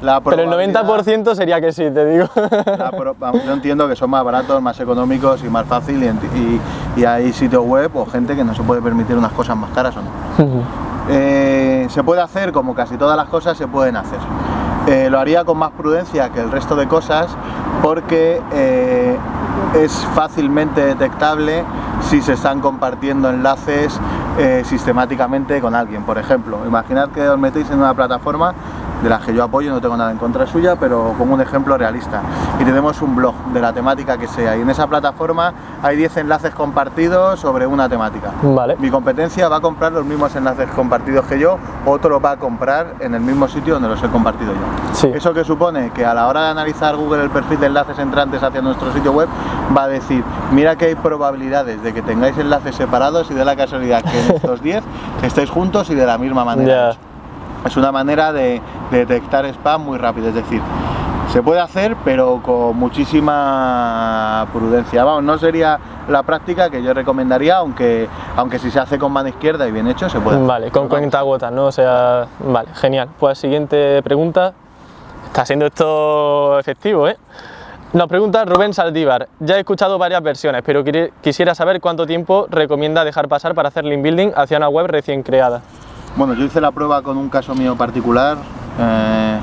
la 0.01 0.20
Pero 0.25 0.42
el 0.42 0.49
probabilidad- 0.49 0.85
90% 0.85 1.35
sería 1.35 1.61
que 1.61 1.72
sí, 1.72 1.90
te 1.90 2.05
digo. 2.07 2.27
Pro- 2.96 3.16
yo 3.44 3.53
entiendo 3.53 3.88
que 3.88 3.96
son 3.96 4.11
más 4.11 4.25
baratos, 4.25 4.61
más 4.62 4.79
económicos 4.81 5.42
y 5.44 5.49
más 5.49 5.66
fácil 5.66 6.03
y, 6.03 6.07
enti- 6.07 6.61
y- 6.96 7.01
y 7.01 7.05
hay 7.05 7.33
sitios 7.33 7.64
web 7.64 7.90
o 7.96 8.07
gente 8.07 8.35
que 8.37 8.44
no 8.44 8.55
se 8.55 8.62
puede 8.62 8.81
permitir 8.83 9.16
unas 9.16 9.33
cosas 9.33 9.57
más 9.57 9.70
caras 9.70 9.94
o 9.96 10.01
no. 10.03 10.62
Eh, 11.09 11.87
se 11.90 12.03
puede 12.03 12.20
hacer 12.20 12.53
como 12.53 12.75
casi 12.75 12.96
todas 12.96 13.16
las 13.16 13.27
cosas 13.29 13.57
se 13.57 13.66
pueden 13.68 13.96
hacer. 13.96 14.18
Eh, 14.87 15.09
lo 15.11 15.18
haría 15.18 15.44
con 15.44 15.59
más 15.59 15.72
prudencia 15.72 16.31
que 16.31 16.40
el 16.40 16.53
resto 16.53 16.77
de 16.77 16.87
cosas 16.87 17.27
porque 17.83 18.40
eh, 18.53 19.16
es 19.75 19.92
fácilmente 20.14 20.81
detectable 20.81 21.64
si 22.09 22.22
se 22.22 22.35
están 22.35 22.61
compartiendo 22.61 23.29
enlaces 23.29 23.99
eh, 24.38 24.62
sistemáticamente 24.64 25.61
con 25.61 25.75
alguien. 25.75 26.05
Por 26.05 26.18
ejemplo, 26.18 26.61
imaginad 26.64 27.09
que 27.09 27.29
os 27.29 27.38
metéis 27.38 27.68
en 27.70 27.81
una 27.81 27.94
plataforma 27.94 28.55
de 29.03 29.09
las 29.09 29.25
que 29.25 29.35
yo 29.35 29.45
apoyo, 29.45 29.71
no 29.71 29.81
tengo 29.81 29.97
nada 29.97 30.11
en 30.11 30.19
contra 30.19 30.47
suya, 30.47 30.77
pero 30.77 31.15
pongo 31.19 31.35
un 31.35 31.41
ejemplo 31.41 31.77
realista. 31.77 32.23
Y 32.61 32.65
tenemos 32.65 33.01
un 33.03 33.15
blog 33.15 33.35
de 33.53 33.61
la 33.61 33.73
temática 33.73 34.17
que 34.17 34.27
sea. 34.27 34.57
Y 34.57 34.63
en 34.63 34.71
esa 34.71 34.87
plataforma 34.87 35.53
hay 35.83 35.97
10 35.97 36.19
enlaces 36.19 36.55
compartidos 36.55 37.41
sobre 37.41 37.67
una 37.67 37.89
temática. 37.89 38.33
Vale. 38.43 38.77
Mi 38.79 38.91
competencia 38.91 39.49
va 39.49 39.57
a 39.57 39.61
comprar 39.61 39.93
los 39.93 40.05
mismos 40.05 40.35
enlaces 40.37 40.69
compartidos 40.71 41.27
que 41.27 41.39
yo, 41.39 41.59
otro 41.85 42.11
los 42.11 42.25
va 42.25 42.33
a 42.33 42.37
comprar 42.37 42.95
en 43.01 43.15
el 43.15 43.21
mismo 43.21 43.49
sitio 43.49 43.75
donde 43.75 43.89
los 43.89 44.03
he 44.03 44.09
compartido 44.09 44.53
yo. 44.53 44.95
Sí. 44.95 45.11
Eso 45.15 45.35
que 45.35 45.45
supone 45.45 45.91
que 45.91 46.05
a 46.05 46.15
la 46.15 46.27
hora 46.29 46.45
de 46.45 46.51
analizar 46.51 46.97
Google 46.97 47.23
el 47.23 47.31
perfil 47.31 47.61
de 47.61 47.67
enlaces 47.67 47.99
entrantes 47.99 48.43
hacia 48.43 48.63
nuestro 48.63 48.93
sitio 48.93 49.13
web, 49.13 49.29
va 49.77 49.85
a 49.85 49.89
decir, 49.89 50.25
mira 50.53 50.77
que 50.77 50.87
hay 50.87 50.95
probabilidades 50.95 51.83
de 51.83 51.93
que 51.93 52.03
tengáis 52.03 52.37
enlaces 52.39 52.75
separados 52.75 53.31
y 53.31 53.35
de 53.35 53.45
la 53.45 53.57
casualidad 53.57 54.03
que 54.03 54.21
en 54.21 54.31
estos 54.37 54.63
10 54.63 54.83
estéis 55.23 55.51
juntos 55.51 55.91
y 55.91 55.95
de 55.95 56.07
la 56.07 56.19
misma 56.19 56.45
manera. 56.45 56.97
Es 57.67 57.77
una 57.77 57.93
manera 57.93 58.33
de, 58.33 58.61
de 58.91 59.05
detectar 59.07 59.45
spam 59.47 59.83
muy 59.83 59.99
rápido, 59.99 60.29
es 60.29 60.35
decir, 60.35 60.61
se 61.33 61.43
puede 61.43 61.61
hacer, 61.61 61.97
pero 62.05 62.41
con 62.43 62.77
muchísima 62.77 64.47
prudencia. 64.53 65.05
Vamos, 65.05 65.25
no 65.25 65.39
sería 65.39 65.79
la 66.09 66.23
práctica 66.23 66.71
que 66.71 66.83
yo 66.83 66.95
recomendaría, 66.95 67.57
aunque, 67.57 68.09
aunque 68.37 68.59
si 68.59 68.71
se 68.71 68.79
hace 68.79 68.99
con 68.99 69.13
mano 69.13 69.29
izquierda 69.29 69.67
y 69.67 69.73
bien 69.73 69.89
hecho, 69.89 70.09
se 70.09 70.21
puede. 70.21 70.37
hacer. 70.37 70.49
Vale, 70.49 70.71
con 70.71 70.89
cuenta 70.89 71.21
gotas, 71.23 71.53
¿no? 71.53 71.67
O 71.67 71.73
sea, 71.73 72.27
vale, 72.39 72.69
genial. 72.75 73.09
Pues 73.19 73.39
siguiente 73.39 74.03
pregunta. 74.03 74.53
Está 75.27 75.45
siendo 75.45 75.67
esto 75.67 76.59
efectivo, 76.59 77.09
¿eh? 77.09 77.17
Nos 77.93 78.09
pregunta 78.09 78.45
Rubén 78.45 78.73
Saldívar. 78.73 79.29
Ya 79.41 79.57
he 79.57 79.59
escuchado 79.61 79.99
varias 79.99 80.23
versiones, 80.23 80.63
pero 80.65 80.83
quisiera 81.21 81.55
saber 81.55 81.81
cuánto 81.81 82.07
tiempo 82.07 82.47
recomienda 82.51 83.05
dejar 83.05 83.29
pasar 83.29 83.55
para 83.55 83.69
hacer 83.69 83.85
link 83.85 84.03
building 84.03 84.31
hacia 84.35 84.57
una 84.57 84.69
web 84.69 84.87
recién 84.87 85.23
creada. 85.23 85.61
Bueno, 86.17 86.35
yo 86.35 86.45
hice 86.45 86.61
la 86.61 86.71
prueba 86.71 87.03
con 87.03 87.17
un 87.17 87.29
caso 87.29 87.55
mío 87.55 87.77
particular. 87.77 88.37
eh, 88.79 89.39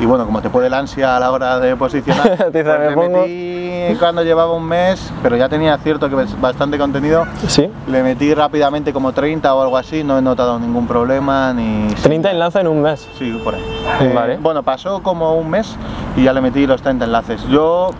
y 0.00 0.06
bueno, 0.06 0.24
como 0.24 0.40
te 0.40 0.48
puede 0.48 0.68
el 0.68 0.74
ansia 0.74 1.16
a 1.16 1.20
la 1.20 1.30
hora 1.30 1.58
de 1.60 1.76
posicionar, 1.76 2.36
pues 2.52 2.64
"Me 2.64 2.78
me 2.78 2.92
pongo". 2.92 3.18
metí 3.22 3.96
cuando 3.98 4.22
llevaba 4.22 4.52
un 4.54 4.64
mes, 4.64 5.12
pero 5.22 5.36
ya 5.36 5.48
tenía 5.48 5.76
cierto 5.78 6.08
que 6.08 6.14
bastante 6.40 6.78
contenido. 6.78 7.26
¿Sí? 7.46 7.70
Le 7.86 8.02
metí 8.02 8.32
rápidamente 8.32 8.92
como 8.94 9.12
30 9.12 9.54
o 9.54 9.60
algo 9.62 9.76
así, 9.76 10.02
no 10.02 10.16
he 10.18 10.22
notado 10.22 10.58
ningún 10.58 10.86
problema 10.86 11.52
ni... 11.52 11.88
30 12.02 12.30
enlaces 12.30 12.60
en 12.62 12.68
un 12.68 12.80
mes. 12.80 13.06
Sí, 13.18 13.38
por 13.44 13.54
ahí. 13.54 14.12
Vale. 14.14 14.38
Bueno, 14.38 14.62
pasó 14.62 15.02
como 15.02 15.34
un 15.36 15.50
mes 15.50 15.74
y 16.16 16.22
ya 16.24 16.32
le 16.32 16.40
metí 16.40 16.66
los 16.66 16.80
30 16.80 17.04
enlaces. 17.04 17.42
Yo, 17.48 17.90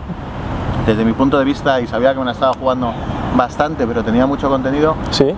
desde 0.87 1.05
mi 1.05 1.13
punto 1.13 1.37
de 1.37 1.45
vista, 1.45 1.79
y 1.81 1.87
sabía 1.87 2.13
que 2.13 2.19
me 2.19 2.25
la 2.25 2.31
estaba 2.31 2.53
jugando 2.53 2.93
bastante, 3.35 3.85
pero 3.85 4.03
tenía 4.03 4.25
mucho 4.25 4.49
contenido, 4.49 4.95
¿Sí? 5.11 5.35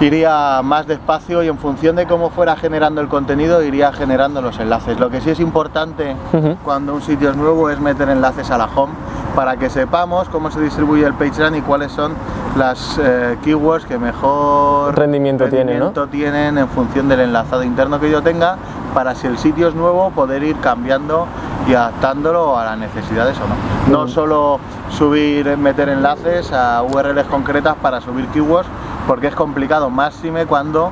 Iría 0.00 0.60
más 0.62 0.86
despacio 0.86 1.42
y 1.42 1.48
en 1.48 1.58
función 1.58 1.96
de 1.96 2.06
cómo 2.06 2.30
fuera 2.30 2.56
generando 2.56 3.00
el 3.00 3.08
contenido, 3.08 3.62
iría 3.62 3.92
generando 3.92 4.40
los 4.40 4.58
enlaces. 4.58 4.98
Lo 4.98 5.10
que 5.10 5.20
sí 5.20 5.30
es 5.30 5.40
importante 5.40 6.16
cuando 6.64 6.94
un 6.94 7.02
sitio 7.02 7.30
es 7.30 7.36
nuevo 7.36 7.70
es 7.70 7.80
meter 7.80 8.08
enlaces 8.08 8.50
a 8.50 8.58
la 8.58 8.66
home 8.74 8.92
para 9.34 9.56
que 9.56 9.70
sepamos 9.70 10.28
cómo 10.28 10.50
se 10.50 10.60
distribuye 10.60 11.04
el 11.04 11.14
PageRank 11.14 11.56
y 11.56 11.60
cuáles 11.60 11.92
son 11.92 12.14
las 12.56 12.98
eh, 13.00 13.38
keywords 13.44 13.86
que 13.86 13.98
mejor 13.98 14.98
Rendimiento 14.98 15.48
tiene, 15.48 15.78
¿no? 15.78 15.92
tienen 16.08 16.58
en 16.58 16.68
función 16.68 17.08
del 17.08 17.20
enlazado 17.20 17.62
interno 17.62 18.00
que 18.00 18.10
yo 18.10 18.22
tenga 18.22 18.56
para 18.92 19.14
si 19.14 19.28
el 19.28 19.38
sitio 19.38 19.68
es 19.68 19.74
nuevo 19.74 20.10
poder 20.10 20.42
ir 20.42 20.56
cambiando 20.56 21.26
y 21.68 21.74
adaptándolo 21.74 22.58
a 22.58 22.64
las 22.64 22.78
necesidades 22.78 23.36
o 23.38 23.46
no. 23.46 23.98
No 23.98 24.08
solo 24.08 24.58
subir, 24.90 25.56
meter 25.56 25.88
enlaces 25.88 26.52
a 26.52 26.82
URLs 26.82 27.26
concretas 27.26 27.76
para 27.80 28.00
subir 28.00 28.26
keywords 28.28 28.68
porque 29.06 29.28
es 29.28 29.34
complicado, 29.34 29.90
máxime 29.90 30.46
cuando 30.46 30.90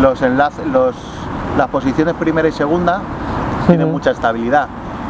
los 0.00 0.20
enlaces, 0.22 0.66
los, 0.66 0.94
las 1.56 1.68
posiciones 1.68 2.14
primera 2.14 2.48
y 2.48 2.52
segunda 2.52 3.00
tienen 3.66 3.90
mucha 3.90 4.10
estabilidad. 4.10 4.68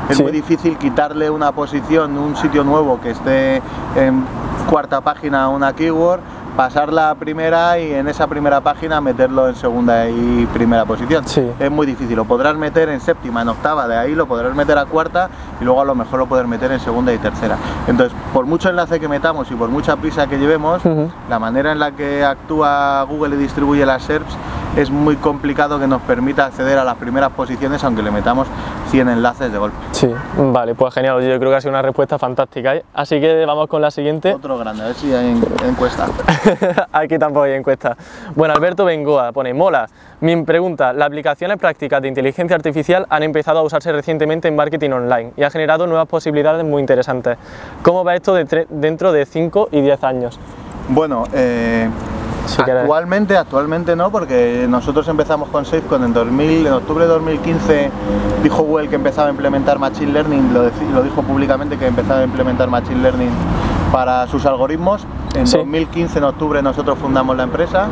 Es 0.09 0.17
Sí. 0.17 0.23
muy 0.23 0.33
difícil 0.33 0.77
quitarle 0.77 1.31
una 1.31 1.53
posición, 1.53 2.19
un 2.19 2.37
sitio 2.37 2.65
nuevo 2.65 3.01
que 3.01 3.11
esté 3.11 3.63
en 3.97 4.25
cuarta 4.69 5.01
página 5.01 5.45
a 5.45 5.49
una 5.49 5.73
keyword, 5.73 6.21
pasarla 6.57 7.11
a 7.11 7.15
primera 7.15 7.79
y 7.79 7.93
en 7.95 8.09
esa 8.09 8.27
primera 8.27 8.61
página 8.61 9.01
meterlo 9.01 9.49
en 9.49 9.55
segunda 9.55 10.09
y 10.09 10.47
primera 10.53 10.85
posición. 10.85 11.27
Sí. 11.27 11.49
Es 11.59 11.71
muy 11.71 11.87
difícil, 11.87 12.17
lo 12.17 12.25
podrás 12.25 12.57
meter 12.57 12.89
en 12.89 13.01
séptima, 13.01 13.43
en 13.43 13.49
octava, 13.49 13.89
de 13.89 13.97
ahí 13.97 14.15
lo 14.15 14.27
podrás 14.27 14.55
meter 14.55 14.77
a 14.79 14.85
cuarta 14.85 15.29
y 15.61 15.65
luego 15.65 15.81
a 15.81 15.85
lo 15.85 15.95
mejor 15.95 16.19
lo 16.19 16.27
podrás 16.27 16.47
meter 16.49 16.71
en 16.73 16.81
segunda 16.81 17.13
y 17.13 17.19
tercera. 17.19 17.57
Entonces, 17.87 18.17
por 18.33 18.45
mucho 18.47 18.69
enlace 18.69 19.01
que 19.01 19.09
metamos 19.09 19.51
y 19.51 19.55
por 19.55 19.69
mucha 19.71 19.97
prisa 19.97 20.27
que 20.27 20.39
llevemos, 20.39 20.83
la 21.29 21.39
manera 21.39 21.73
en 21.73 21.79
la 21.79 21.93
que 21.93 22.25
actúa 22.25 23.03
Google 23.09 23.37
y 23.37 23.39
distribuye 23.39 23.87
las 23.87 24.03
SERPs 24.03 24.37
es 24.77 24.91
muy 24.91 25.17
complicado 25.17 25.79
que 25.79 25.87
nos 25.87 26.01
permita 26.03 26.47
acceder 26.47 26.79
a 26.79 26.85
las 26.85 26.95
primeras 26.97 27.31
posiciones 27.33 27.85
aunque 27.85 28.03
le 28.03 28.11
metamos 28.11 28.47
100 28.91 29.09
enlaces 29.09 29.53
de 29.53 29.59
golpe. 29.59 29.77
Sí, 29.93 30.11
vale, 30.39 30.75
pues 30.75 30.95
genial. 30.95 31.21
Yo 31.23 31.39
creo 31.39 31.51
que 31.51 31.57
ha 31.57 31.61
sido 31.61 31.71
una 31.73 31.83
respuesta 31.83 32.19
fantástica. 32.19 32.75
¿eh? 32.77 32.85
Así 32.95 33.21
que 33.21 33.45
vamos 33.45 33.69
con 33.69 33.83
la 33.83 33.91
siguiente. 33.91 34.33
Otro 34.35 34.57
grande, 34.59 34.83
a 34.83 34.87
ver 34.87 34.95
si 34.95 35.13
hay 35.15 35.31
en- 35.31 35.45
encuesta. 35.69 36.07
Aquí 36.93 37.19
tampoco 37.19 37.45
hay 37.45 37.53
encuesta. 37.53 37.97
Bueno, 38.35 38.55
Alberto 38.55 38.85
Bengoa 38.85 39.33
pone, 39.33 39.55
mola. 39.55 39.89
Mi 40.21 40.41
pregunta, 40.43 40.93
las 40.93 41.07
aplicaciones 41.07 41.59
prácticas 41.59 42.03
de 42.03 42.09
inteligencia 42.09 42.57
artificial 42.57 43.07
han 43.09 43.23
empezado 43.23 43.59
a 43.59 43.63
usarse 43.63 43.93
recientemente 43.93 44.49
en 44.49 44.57
marketing 44.57 44.91
online 44.91 45.33
y 45.37 45.43
ha 45.43 45.51
generado 45.51 45.87
nuevas 45.87 46.07
posibilidades 46.07 46.65
muy 46.65 46.81
interesantes. 46.81 47.39
¿Cómo 47.83 48.05
va 48.05 48.15
esto 48.15 48.35
de 48.35 48.67
dentro 48.71 49.13
de 49.13 49.27
5 49.27 49.69
y 49.73 49.81
10 49.81 50.05
años? 50.05 50.39
Bueno, 50.89 51.25
eh, 51.33 51.89
Si 52.47 52.61
actualmente, 52.61 53.37
actualmente 53.37 53.95
no, 53.95 54.11
porque 54.11 54.67
nosotros 54.69 55.07
empezamos 55.09 55.49
con 55.49 55.65
SafeCon 55.65 56.05
en 56.05 56.13
2000, 56.13 56.67
en 56.67 56.73
octubre 56.73 57.05
de 57.05 57.11
2015 57.11 57.91
dijo 58.43 58.63
Google 58.63 58.89
que 58.89 58.97
empezaba 58.97 59.29
a 59.29 59.31
implementar 59.31 59.79
Machine 59.79 60.13
Learning, 60.13 60.53
lo, 60.53 60.65
lo 60.65 61.03
dijo 61.03 61.23
públicamente 61.23 61.79
que 61.79 61.87
empezaba 61.87 62.21
a 62.21 62.25
implementar 62.25 62.69
Machine 62.69 63.01
Learning 63.01 63.31
para 63.93 64.27
sus 64.27 64.45
algoritmos. 64.47 65.07
En 65.35 65.47
Sí. 65.47 65.57
2015, 65.59 66.19
en 66.19 66.25
octubre, 66.25 66.63
nosotros 66.63 66.99
fundamos 66.99 67.37
la 67.37 67.45
empresa, 67.45 67.87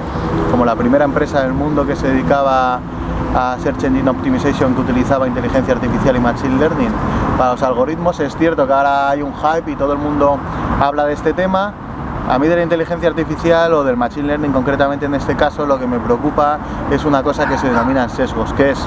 como 0.51 0.65
la 0.65 0.75
primera 0.75 1.05
empresa 1.05 1.43
del 1.43 1.53
mundo 1.53 1.87
que 1.87 1.95
se 1.95 2.09
dedicaba 2.09 2.81
a 3.37 3.57
Search 3.63 3.85
Engine 3.85 4.11
Optimization 4.11 4.75
que 4.75 4.81
utilizaba 4.81 5.29
inteligencia 5.29 5.75
artificial 5.75 6.17
y 6.17 6.21
Machine 6.21 6.59
Learning 6.59 6.91
para 7.39 7.53
los 7.53 7.63
algoritmos. 7.63 8.19
Es 8.19 8.37
cierto 8.37 8.67
que 8.67 8.73
ahora 8.73 9.11
hay 9.11 9.23
un 9.23 9.33
hype 9.35 9.71
y 9.71 9.77
todo 9.77 9.93
el 9.93 9.99
mundo 9.99 10.37
habla 10.81 11.05
de 11.07 11.13
este 11.13 11.33
tema. 11.33 11.73
A 12.29 12.39
mí 12.39 12.49
de 12.49 12.57
la 12.57 12.63
inteligencia 12.63 13.09
artificial 13.09 13.73
o 13.73 13.83
del 13.83 13.97
machine 13.97 14.27
learning 14.29 14.53
concretamente 14.53 15.07
en 15.07 15.15
este 15.15 15.35
caso 15.35 15.67
lo 15.67 15.79
que 15.81 15.87
me 15.87 15.99
preocupa 15.99 16.59
es 16.91 17.05
una 17.05 17.23
cosa 17.23 17.47
que 17.49 17.59
se 17.59 17.67
denominan 17.69 18.09
sesgos, 18.11 18.53
que 18.53 18.71
es 18.71 18.79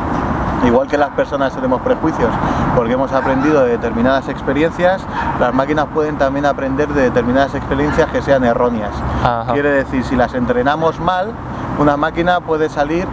igual 0.66 0.88
que 0.88 0.98
las 0.98 1.10
personas 1.10 1.54
tenemos 1.54 1.82
prejuicios 1.82 2.30
porque 2.76 2.94
hemos 2.94 3.12
aprendido 3.12 3.64
de 3.64 3.72
determinadas 3.72 4.28
experiencias, 4.30 5.02
las 5.40 5.54
máquinas 5.54 5.88
pueden 5.94 6.18
también 6.18 6.46
aprender 6.46 6.88
de 6.90 7.04
determinadas 7.04 7.54
experiencias 7.56 8.10
que 8.12 8.22
sean 8.22 8.44
erróneas. 8.44 8.92
Ajá. 9.24 9.54
Quiere 9.54 9.70
decir, 9.70 10.04
si 10.04 10.16
las 10.16 10.34
entrenamos 10.34 11.00
mal, 11.00 11.32
una 11.80 11.98
máquina 11.98 12.40
puede 12.40 12.70
salir 12.70 13.08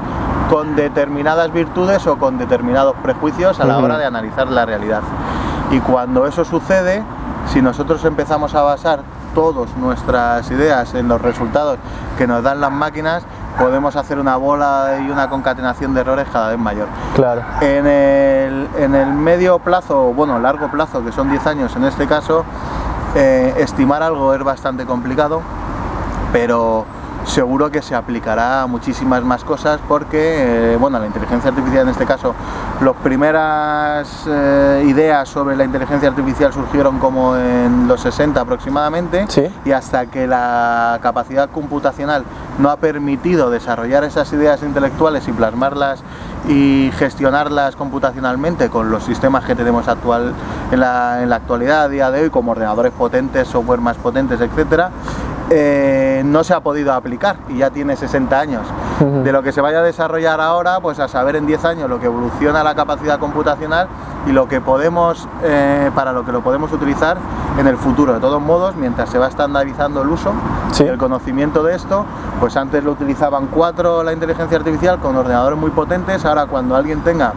con 0.48 0.74
determinadas 0.74 1.52
virtudes 1.52 2.06
o 2.06 2.18
con 2.18 2.38
determinados 2.38 2.96
prejuicios 3.02 3.60
a 3.60 3.64
la 3.64 3.78
hora 3.78 3.98
de 3.98 4.04
analizar 4.04 4.48
la 4.48 4.66
realidad. 4.66 5.02
Y 5.70 5.78
cuando 5.78 6.26
eso 6.26 6.44
sucede, 6.44 7.04
si 7.52 7.62
nosotros 7.62 8.04
empezamos 8.04 8.54
a 8.54 8.62
basar 8.62 9.02
todas 9.34 9.76
nuestras 9.76 10.50
ideas 10.50 10.94
en 10.94 11.06
los 11.06 11.22
resultados 11.22 11.78
que 12.18 12.26
nos 12.26 12.42
dan 12.42 12.60
las 12.60 12.72
máquinas, 12.72 13.24
podemos 13.58 13.96
hacer 13.96 14.18
una 14.18 14.36
bola 14.36 14.98
y 15.06 15.10
una 15.10 15.28
concatenación 15.28 15.94
de 15.94 16.00
errores 16.00 16.26
cada 16.32 16.48
vez 16.48 16.58
mayor. 16.58 16.86
Claro. 17.14 17.42
En 17.60 17.86
el, 17.86 18.68
en 18.78 18.94
el 18.94 19.12
medio 19.12 19.58
plazo, 19.58 20.12
bueno, 20.14 20.38
largo 20.38 20.68
plazo, 20.70 21.04
que 21.04 21.12
son 21.12 21.30
10 21.30 21.46
años 21.46 21.76
en 21.76 21.84
este 21.84 22.06
caso, 22.06 22.44
eh, 23.14 23.54
estimar 23.58 24.02
algo 24.02 24.32
es 24.34 24.42
bastante 24.42 24.86
complicado, 24.86 25.42
pero 26.32 26.84
seguro 27.24 27.70
que 27.70 27.82
se 27.82 27.94
aplicará 27.94 28.62
a 28.62 28.66
muchísimas 28.66 29.22
más 29.22 29.44
cosas 29.44 29.78
porque, 29.86 30.72
eh, 30.72 30.76
bueno, 30.80 30.98
la 30.98 31.04
inteligencia 31.06 31.50
artificial 31.50 31.82
en 31.82 31.88
este 31.90 32.06
caso, 32.06 32.34
las 32.80 32.94
primeras 32.96 34.24
eh, 34.26 34.84
ideas 34.86 35.28
sobre 35.28 35.54
la 35.54 35.64
inteligencia 35.64 36.08
artificial 36.08 36.50
surgieron 36.52 36.98
como 36.98 37.36
en 37.36 37.86
los 37.86 38.00
60 38.00 38.40
aproximadamente 38.40 39.26
Sí. 39.28 39.46
y 39.66 39.72
hasta 39.72 40.06
que 40.06 40.26
la 40.26 40.98
capacidad 41.02 41.50
computacional 41.50 42.24
no 42.60 42.70
ha 42.70 42.76
permitido 42.76 43.50
desarrollar 43.50 44.04
esas 44.04 44.32
ideas 44.32 44.62
intelectuales 44.62 45.26
y 45.28 45.32
plasmarlas 45.32 46.02
y 46.48 46.90
gestionarlas 46.96 47.76
computacionalmente 47.76 48.68
con 48.68 48.90
los 48.90 49.04
sistemas 49.04 49.44
que 49.44 49.54
tenemos 49.54 49.88
actual 49.88 50.32
en 50.70 50.80
la, 50.80 51.22
en 51.22 51.30
la 51.30 51.36
actualidad 51.36 51.84
a 51.84 51.88
día 51.88 52.10
de 52.10 52.22
hoy 52.22 52.30
como 52.30 52.52
ordenadores 52.52 52.92
potentes, 52.92 53.48
software 53.48 53.80
más 53.80 53.96
potentes, 53.96 54.40
etcétera, 54.40 54.90
eh, 55.52 56.22
no 56.24 56.44
se 56.44 56.54
ha 56.54 56.60
podido 56.60 56.92
aplicar 56.92 57.36
y 57.48 57.58
ya 57.58 57.70
tiene 57.70 57.96
60 57.96 58.38
años. 58.38 58.62
De 59.24 59.32
lo 59.32 59.42
que 59.42 59.50
se 59.50 59.60
vaya 59.60 59.78
a 59.78 59.82
desarrollar 59.82 60.40
ahora, 60.40 60.78
pues 60.80 61.00
a 61.00 61.08
saber 61.08 61.34
en 61.34 61.46
10 61.46 61.64
años 61.64 61.90
lo 61.90 61.98
que 61.98 62.06
evoluciona 62.06 62.62
la 62.62 62.74
capacidad 62.74 63.18
computacional 63.18 63.88
y 64.28 64.32
lo 64.32 64.46
que 64.46 64.60
podemos, 64.60 65.26
eh, 65.42 65.90
para 65.94 66.12
lo 66.12 66.24
que 66.24 66.32
lo 66.32 66.42
podemos 66.42 66.70
utilizar 66.70 67.16
en 67.60 67.66
el 67.66 67.76
futuro. 67.76 68.14
De 68.14 68.20
todos 68.20 68.40
modos, 68.40 68.74
mientras 68.74 69.10
se 69.10 69.18
va 69.18 69.28
estandarizando 69.28 70.02
el 70.02 70.08
uso 70.08 70.32
Sí. 70.72 70.84
el 70.84 70.98
conocimiento 70.98 71.62
de 71.62 71.74
esto, 71.74 72.06
pues 72.40 72.56
antes 72.56 72.82
lo 72.82 72.92
utilizaban 72.92 73.46
cuatro 73.48 74.02
la 74.02 74.12
inteligencia 74.12 74.56
artificial 74.56 74.98
con 74.98 75.16
ordenadores 75.16 75.58
muy 75.58 75.70
potentes, 75.70 76.24
ahora 76.24 76.46
cuando 76.46 76.74
alguien 76.74 77.00
tenga 77.02 77.32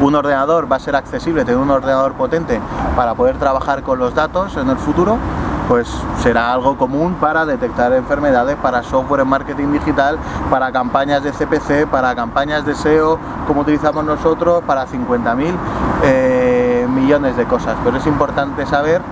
un 0.00 0.14
ordenador 0.14 0.70
va 0.70 0.76
a 0.76 0.78
ser 0.78 0.94
accesible 0.96 1.44
tener 1.44 1.60
un 1.60 1.70
ordenador 1.70 2.12
potente 2.14 2.60
para 2.96 3.14
poder 3.14 3.36
trabajar 3.36 3.82
con 3.82 3.98
los 3.98 4.14
datos 4.14 4.56
en 4.56 4.70
el 4.70 4.76
futuro, 4.76 5.18
pues 5.68 5.88
será 6.22 6.52
algo 6.52 6.78
común 6.78 7.16
para 7.20 7.44
detectar 7.44 7.92
enfermedades, 7.92 8.56
para 8.56 8.82
software 8.82 9.20
en 9.20 9.28
marketing 9.28 9.72
digital, 9.72 10.16
para 10.50 10.72
campañas 10.72 11.22
de 11.22 11.32
CPC, 11.32 11.86
para 11.90 12.14
campañas 12.14 12.64
de 12.64 12.74
SEO, 12.74 13.18
como 13.46 13.60
utilizamos 13.62 14.04
nosotros, 14.04 14.62
para 14.66 14.86
50.000 14.86 15.54
eh, 16.04 16.86
millones 16.88 17.36
de 17.36 17.44
cosas. 17.44 17.76
Pero 17.84 17.98
es 17.98 18.06
importante 18.06 18.64
saber 18.64 19.02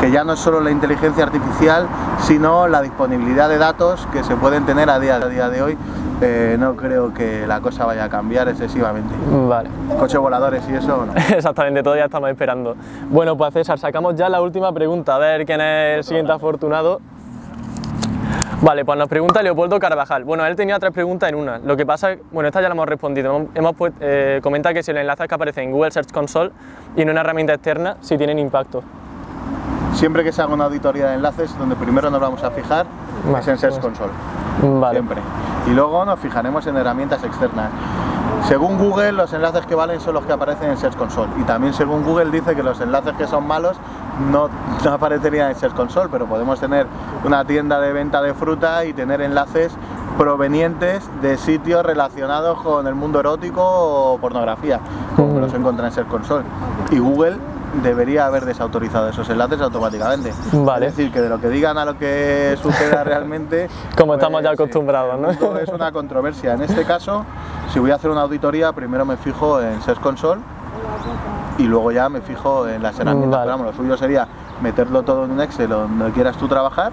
que 0.00 0.10
ya 0.10 0.24
no 0.24 0.34
es 0.34 0.38
solo 0.38 0.60
la 0.60 0.70
inteligencia 0.70 1.24
artificial, 1.24 1.86
sino 2.20 2.68
la 2.68 2.82
disponibilidad 2.82 3.48
de 3.48 3.58
datos 3.58 4.06
que 4.12 4.22
se 4.22 4.36
pueden 4.36 4.64
tener 4.64 4.90
a 4.90 4.98
día, 4.98 5.16
a 5.16 5.28
día 5.28 5.48
de 5.48 5.62
hoy. 5.62 5.78
Eh, 6.20 6.56
no 6.58 6.74
creo 6.74 7.14
que 7.14 7.46
la 7.46 7.60
cosa 7.60 7.86
vaya 7.86 8.04
a 8.04 8.08
cambiar 8.08 8.48
excesivamente. 8.48 9.14
Vale. 9.48 9.70
Coches 9.98 10.18
voladores 10.18 10.62
y 10.68 10.74
eso, 10.74 11.06
no. 11.06 11.12
Exactamente, 11.36 11.82
todavía 11.82 12.06
estamos 12.06 12.30
esperando. 12.30 12.76
Bueno, 13.08 13.36
pues 13.36 13.52
César, 13.52 13.78
sacamos 13.78 14.16
ya 14.16 14.28
la 14.28 14.40
última 14.40 14.72
pregunta, 14.72 15.14
a 15.14 15.18
ver 15.18 15.46
quién 15.46 15.60
es 15.60 15.98
el 15.98 16.04
siguiente 16.04 16.32
afortunado. 16.32 17.00
Vale, 18.60 18.84
pues 18.84 18.98
nos 18.98 19.08
pregunta 19.08 19.40
Leopoldo 19.40 19.78
Carvajal. 19.78 20.24
Bueno, 20.24 20.44
él 20.44 20.56
tenía 20.56 20.80
tres 20.80 20.92
preguntas 20.92 21.28
en 21.28 21.36
una. 21.36 21.58
Lo 21.58 21.76
que 21.76 21.86
pasa, 21.86 22.16
bueno, 22.32 22.48
esta 22.48 22.60
ya 22.60 22.68
la 22.68 22.74
hemos 22.74 22.88
respondido. 22.88 23.46
Hemos, 23.54 23.74
eh, 24.00 24.40
comenta 24.42 24.74
que 24.74 24.82
si 24.82 24.92
los 24.92 25.00
enlaces 25.00 25.28
que 25.28 25.34
aparecen 25.36 25.64
en 25.64 25.72
Google 25.72 25.92
Search 25.92 26.10
Console 26.10 26.50
y 26.96 27.02
en 27.02 27.10
una 27.10 27.20
herramienta 27.20 27.54
externa, 27.54 27.96
si 28.00 28.18
tienen 28.18 28.40
impacto. 28.40 28.82
Siempre 29.98 30.22
que 30.22 30.30
se 30.30 30.40
haga 30.40 30.54
una 30.54 30.66
auditoría 30.66 31.08
de 31.08 31.14
enlaces, 31.16 31.58
donde 31.58 31.74
primero 31.74 32.08
nos 32.08 32.20
vamos 32.20 32.44
a 32.44 32.52
fijar 32.52 32.86
Vale, 33.24 33.40
es 33.40 33.48
en 33.48 33.58
Search 33.58 33.80
pues. 33.80 33.98
Console. 33.98 34.12
Vale. 34.78 34.94
Siempre. 34.94 35.20
Y 35.66 35.70
luego 35.70 36.04
nos 36.04 36.20
fijaremos 36.20 36.64
en 36.68 36.76
herramientas 36.76 37.24
externas. 37.24 37.68
Según 38.46 38.78
Google, 38.78 39.10
los 39.10 39.32
enlaces 39.32 39.66
que 39.66 39.74
valen 39.74 40.00
son 40.00 40.14
los 40.14 40.24
que 40.24 40.32
aparecen 40.32 40.70
en 40.70 40.76
Search 40.76 40.94
Console. 40.94 41.32
Y 41.40 41.42
también 41.42 41.74
según 41.74 42.04
Google 42.04 42.30
dice 42.30 42.54
que 42.54 42.62
los 42.62 42.80
enlaces 42.80 43.12
que 43.16 43.26
son 43.26 43.44
malos 43.48 43.76
no, 44.30 44.48
no 44.84 44.92
aparecerían 44.92 45.50
en 45.50 45.56
Search 45.56 45.74
Console, 45.74 46.08
pero 46.12 46.26
podemos 46.26 46.60
tener 46.60 46.86
una 47.24 47.44
tienda 47.44 47.80
de 47.80 47.92
venta 47.92 48.22
de 48.22 48.34
fruta 48.34 48.84
y 48.84 48.92
tener 48.92 49.20
enlaces 49.20 49.72
provenientes 50.16 51.10
de 51.22 51.36
sitios 51.38 51.84
relacionados 51.84 52.60
con 52.62 52.86
el 52.86 52.94
mundo 52.94 53.18
erótico 53.18 53.62
o 53.64 54.18
pornografía, 54.18 54.78
como 55.16 55.40
los 55.40 55.52
encuentra 55.54 55.88
en 55.88 55.92
Search 55.92 56.08
Console. 56.08 56.44
Y 56.92 57.00
Google 57.00 57.38
debería 57.82 58.26
haber 58.26 58.44
desautorizado 58.44 59.08
esos 59.08 59.28
enlaces 59.28 59.60
automáticamente. 59.60 60.32
Vale. 60.52 60.86
Es 60.86 60.96
decir, 60.96 61.12
que 61.12 61.20
de 61.20 61.28
lo 61.28 61.40
que 61.40 61.48
digan 61.48 61.78
a 61.78 61.84
lo 61.84 61.98
que 61.98 62.56
suceda 62.60 63.04
realmente. 63.04 63.68
Como 63.96 64.14
estamos 64.14 64.42
ya 64.42 64.50
sí, 64.50 64.54
acostumbrados, 64.54 65.18
¿no? 65.18 65.58
Es 65.58 65.68
una 65.68 65.92
controversia. 65.92 66.54
En 66.54 66.62
este 66.62 66.84
caso, 66.84 67.24
si 67.72 67.78
voy 67.78 67.90
a 67.90 67.96
hacer 67.96 68.10
una 68.10 68.22
auditoría, 68.22 68.72
primero 68.72 69.04
me 69.04 69.16
fijo 69.16 69.60
en 69.60 69.80
Search 69.82 70.00
Console 70.00 70.40
y 71.58 71.64
luego 71.64 71.92
ya 71.92 72.08
me 72.08 72.20
fijo 72.20 72.68
en 72.68 72.82
las 72.82 72.98
herramientas. 72.98 73.40
Vale. 73.40 73.44
Pero 73.44 73.58
vamos, 73.58 73.76
lo 73.76 73.82
suyo 73.82 73.96
sería 73.96 74.26
meterlo 74.62 75.02
todo 75.02 75.24
en 75.24 75.32
un 75.32 75.40
Excel 75.40 75.68
donde 75.68 76.10
quieras 76.12 76.36
tú 76.36 76.48
trabajar 76.48 76.92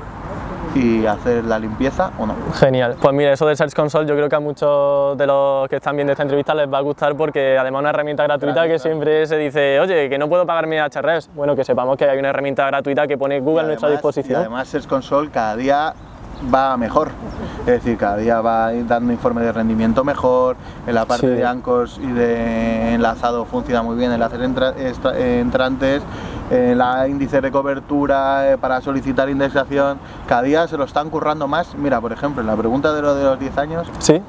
y 0.76 1.06
hacer 1.06 1.46
la 1.46 1.58
limpieza 1.58 2.12
o 2.20 2.26
no. 2.28 2.36
Genial. 2.54 2.96
Pues 3.02 3.14
mira, 3.14 3.32
eso 3.32 3.48
de 3.48 3.56
Search 3.56 3.74
Console 3.74 4.06
yo 4.06 4.14
creo 4.16 4.28
que 4.30 4.36
a 4.36 4.40
muchos 4.42 5.18
de 5.18 5.26
los 5.26 5.68
que 5.70 5.78
están 5.78 5.96
viendo 5.96 6.12
esta 6.12 6.24
entrevista 6.24 6.54
les 6.54 6.72
va 6.72 6.80
a 6.80 6.82
gustar 6.82 7.16
porque 7.16 7.58
además 7.58 7.80
una 7.80 7.90
herramienta 7.92 8.24
gratuita 8.24 8.68
que 8.68 8.78
siempre 8.78 9.26
se 9.26 9.38
dice, 9.38 9.80
oye, 9.80 10.10
que 10.10 10.18
no 10.18 10.28
puedo 10.28 10.46
pagar 10.46 10.68
mi 10.68 10.76
HRS. 10.78 11.30
Bueno, 11.34 11.56
que 11.56 11.64
sepamos 11.64 11.98
que 11.98 12.06
hay 12.10 12.20
una 12.20 12.30
herramienta 12.30 12.68
gratuita 12.68 13.08
que 13.08 13.18
pone 13.18 13.40
Google 13.40 13.62
a 13.62 13.68
nuestra 13.68 13.90
disposición. 13.90 14.34
Y 14.34 14.36
además 14.44 14.68
Search 14.68 14.88
Console 14.88 15.30
cada 15.32 15.56
día 15.56 15.94
va 16.54 16.76
mejor. 16.76 17.12
Es 17.62 17.66
decir, 17.66 17.98
cada 17.98 18.18
día 18.18 18.42
va 18.42 18.74
dando 18.74 19.14
informe 19.14 19.42
de 19.42 19.54
rendimiento 19.54 20.04
mejor, 20.04 20.58
en 20.86 20.94
la 20.94 21.06
parte 21.06 21.28
Sí. 21.28 21.34
de 21.34 21.46
anchors 21.46 21.98
y 22.04 22.08
de 22.12 22.94
enlazado 22.96 23.46
funciona 23.46 23.82
muy 23.82 23.96
bien, 23.96 24.12
enlaces 24.12 24.40
entrantes, 24.42 26.04
en 26.50 26.78
la 26.78 27.08
índice 27.08 27.42
de 27.42 27.52
cobertura 27.52 28.52
eh, 28.52 28.58
para 28.58 28.82
solicitar 28.82 29.30
indexación, 29.30 29.98
cada 30.28 30.44
día 30.44 30.68
se 30.68 30.78
lo 30.78 30.84
están 30.84 31.10
currando 31.10 31.48
más. 31.48 31.76
Mira, 31.76 32.00
por 32.02 32.12
ejemplo, 32.12 32.42
en 32.42 32.48
la 32.48 32.56
pregunta 32.56 32.94
de 32.94 33.02
lo 33.02 33.16
de 33.16 33.24
los 33.24 33.40
10 33.40 33.58
años, 33.58 33.88
Sí, 34.00 34.22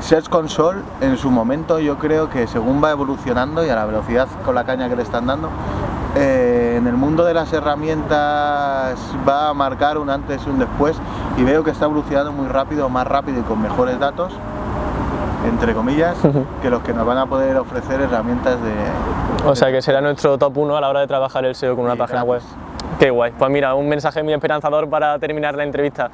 Search 0.00 0.28
Console 0.28 0.80
en 1.00 1.16
su 1.18 1.30
momento 1.30 1.78
yo 1.78 1.98
creo 1.98 2.30
que 2.30 2.46
según 2.46 2.82
va 2.82 2.90
evolucionando 2.90 3.64
y 3.64 3.68
a 3.68 3.74
la 3.74 3.84
velocidad 3.84 4.28
con 4.44 4.54
la 4.54 4.64
caña 4.64 4.88
que 4.88 4.96
le 4.96 5.02
están 5.02 5.26
dando, 5.26 5.50
eh, 6.16 6.76
en 6.78 6.86
el 6.86 6.94
mundo 6.94 7.24
de 7.24 7.34
las 7.34 7.52
herramientas 7.52 8.98
va 9.28 9.50
a 9.50 9.54
marcar 9.54 9.98
un 9.98 10.10
antes 10.10 10.40
y 10.46 10.50
un 10.50 10.58
después 10.58 10.96
y 11.36 11.44
veo 11.44 11.62
que 11.62 11.70
está 11.70 11.84
evolucionando 11.84 12.32
muy 12.32 12.48
rápido, 12.48 12.88
más 12.88 13.06
rápido 13.06 13.40
y 13.40 13.42
con 13.42 13.60
mejores 13.60 13.98
datos, 14.00 14.32
entre 15.46 15.74
comillas, 15.74 16.16
que 16.62 16.70
los 16.70 16.82
que 16.82 16.92
nos 16.92 17.06
van 17.06 17.18
a 17.18 17.26
poder 17.26 17.56
ofrecer 17.56 18.00
herramientas 18.00 18.56
de... 18.62 18.72
o 19.48 19.54
sea 19.54 19.70
que 19.70 19.80
será 19.82 20.00
nuestro 20.00 20.36
top 20.38 20.56
1 20.58 20.76
a 20.76 20.80
la 20.80 20.88
hora 20.90 21.00
de 21.00 21.06
trabajar 21.06 21.44
el 21.44 21.54
SEO 21.54 21.74
con 21.76 21.84
una 21.84 21.94
Sí, 21.94 21.98
página 21.98 22.22
web. 22.24 22.42
Qué 22.98 23.10
guay. 23.10 23.32
Pues 23.38 23.50
mira, 23.50 23.74
un 23.74 23.88
mensaje 23.88 24.22
muy 24.22 24.32
esperanzador 24.34 24.88
para 24.90 25.18
terminar 25.18 25.54
la 25.54 25.64
entrevista. 25.64 26.10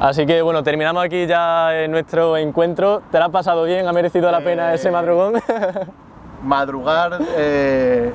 Así 0.00 0.24
que 0.26 0.40
bueno, 0.42 0.62
terminamos 0.62 1.02
aquí 1.04 1.26
ya 1.26 1.74
eh, 1.74 1.88
nuestro 1.88 2.36
encuentro. 2.36 3.02
¿Te 3.10 3.18
lo 3.18 3.24
has 3.24 3.30
pasado 3.30 3.64
bien? 3.64 3.88
¿Ha 3.88 3.92
merecido 3.92 4.30
la 4.30 4.40
pena 4.40 4.70
Eh, 4.72 4.76
ese 4.76 4.90
madrugón? 4.92 5.34
Madrugar 6.44 7.18
eh, 7.36 8.12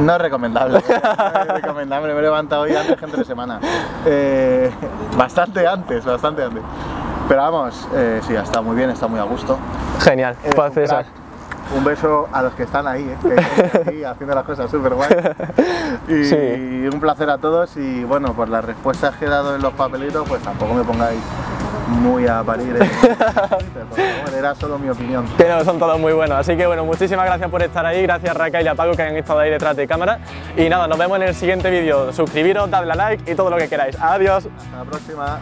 no 0.00 0.12
es 0.14 0.20
recomendable. 0.20 0.80
No 1.34 1.40
es 1.40 1.48
recomendable. 1.62 2.12
Me 2.12 2.18
he 2.18 2.22
levantado 2.22 2.62
hoy 2.62 2.76
antes 2.76 2.96
que 2.96 3.04
entre 3.06 3.24
semana. 3.24 3.58
Eh, 4.04 4.70
bastante 5.16 5.66
antes, 5.66 6.04
bastante 6.04 6.42
antes. 6.44 6.62
Pero 7.28 7.42
vamos, 7.42 7.86
eh, 7.94 8.20
sí, 8.26 8.34
está 8.34 8.60
muy 8.62 8.74
bien, 8.74 8.90
está 8.90 9.06
muy 9.06 9.20
a 9.20 9.24
gusto. 9.24 9.58
Genial. 10.00 10.34
Eres 10.42 10.54
Pues 10.54 10.76
un 10.76 10.84
crack. 10.84 11.06
Un 11.76 11.84
beso 11.84 12.26
a 12.32 12.40
los 12.40 12.54
que 12.54 12.62
están 12.62 12.86
ahí, 12.86 13.02
¿eh? 13.02 13.16
que 13.20 13.34
están 13.34 13.82
aquí 13.88 14.02
haciendo 14.04 14.34
las 14.34 14.44
cosas 14.44 14.70
súper 14.70 14.94
guay. 14.94 15.10
Y 16.08 16.24
Sí. 16.24 16.88
un 16.90 16.98
placer 17.00 17.28
a 17.28 17.36
todos. 17.36 17.76
Y 17.76 18.04
bueno, 18.04 18.32
por 18.32 18.48
las 18.48 18.64
respuestas 18.64 19.14
que 19.16 19.26
he 19.26 19.28
dado 19.28 19.54
en 19.54 19.60
los 19.60 19.74
papelitos, 19.74 20.26
pues 20.26 20.42
tampoco 20.42 20.72
me 20.72 20.82
pongáis 20.82 21.20
muy 21.88 22.26
a 22.26 22.42
parir. 22.42 22.78
¿eh? 22.80 22.90
Era 24.38 24.54
solo 24.54 24.78
mi 24.78 24.88
opinión. 24.88 25.26
Que 25.36 25.46
no, 25.48 25.62
son 25.64 25.78
todos 25.78 25.98
muy 26.00 26.14
buenos. 26.14 26.38
Así 26.38 26.56
que 26.56 26.66
bueno, 26.66 26.86
muchísimas 26.86 27.26
gracias 27.26 27.50
por 27.50 27.62
estar 27.62 27.84
ahí. 27.84 28.02
Gracias 28.02 28.34
Raquel 28.34 28.64
y 28.64 28.68
a 28.68 28.74
Paco 28.74 28.92
que 28.92 29.02
han 29.02 29.16
estado 29.16 29.40
ahí 29.40 29.50
detrás 29.50 29.76
de 29.76 29.86
cámara. 29.86 30.20
Y 30.56 30.70
nada, 30.70 30.86
nos 30.86 30.96
vemos 30.98 31.16
en 31.18 31.24
el 31.24 31.34
siguiente 31.34 31.68
vídeo. 31.70 32.10
Suscribiros, 32.14 32.70
dadle 32.70 32.92
a 32.92 32.96
like 32.96 33.30
y 33.30 33.34
todo 33.34 33.50
lo 33.50 33.58
que 33.58 33.68
queráis. 33.68 33.94
Adiós. 34.00 34.46
Hasta 34.56 34.76
la 34.78 34.84
próxima. 34.84 35.38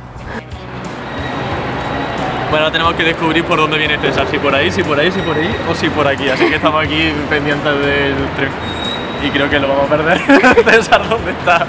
Bueno, 2.57 2.73
tenemos 2.73 2.95
que 2.95 3.05
descubrir 3.05 3.45
por 3.45 3.59
dónde 3.59 3.77
viene 3.77 3.99
César, 3.99 4.27
si 4.31 4.39
por 4.39 4.55
ahí, 4.55 4.71
si 4.71 4.83
por 4.83 4.99
ahí, 4.99 5.13
si 5.13 5.21
por 5.21 5.37
ahí 5.37 5.55
o 5.69 5.75
si 5.75 5.91
por 5.91 6.09
aquí. 6.09 6.27
Así 6.31 6.49
que 6.49 6.55
estamos 6.55 6.83
aquí 6.83 7.13
pendientes 7.29 7.81
del 7.81 8.15
tren. 8.35 8.49
Y 9.23 9.29
creo 9.29 9.51
que 9.51 9.61
lo 9.61 9.69
vamos 9.69 9.85
a 9.85 9.89
perder. 9.95 10.19
César, 10.65 11.07
¿dónde 11.07 11.33
está? 11.33 11.67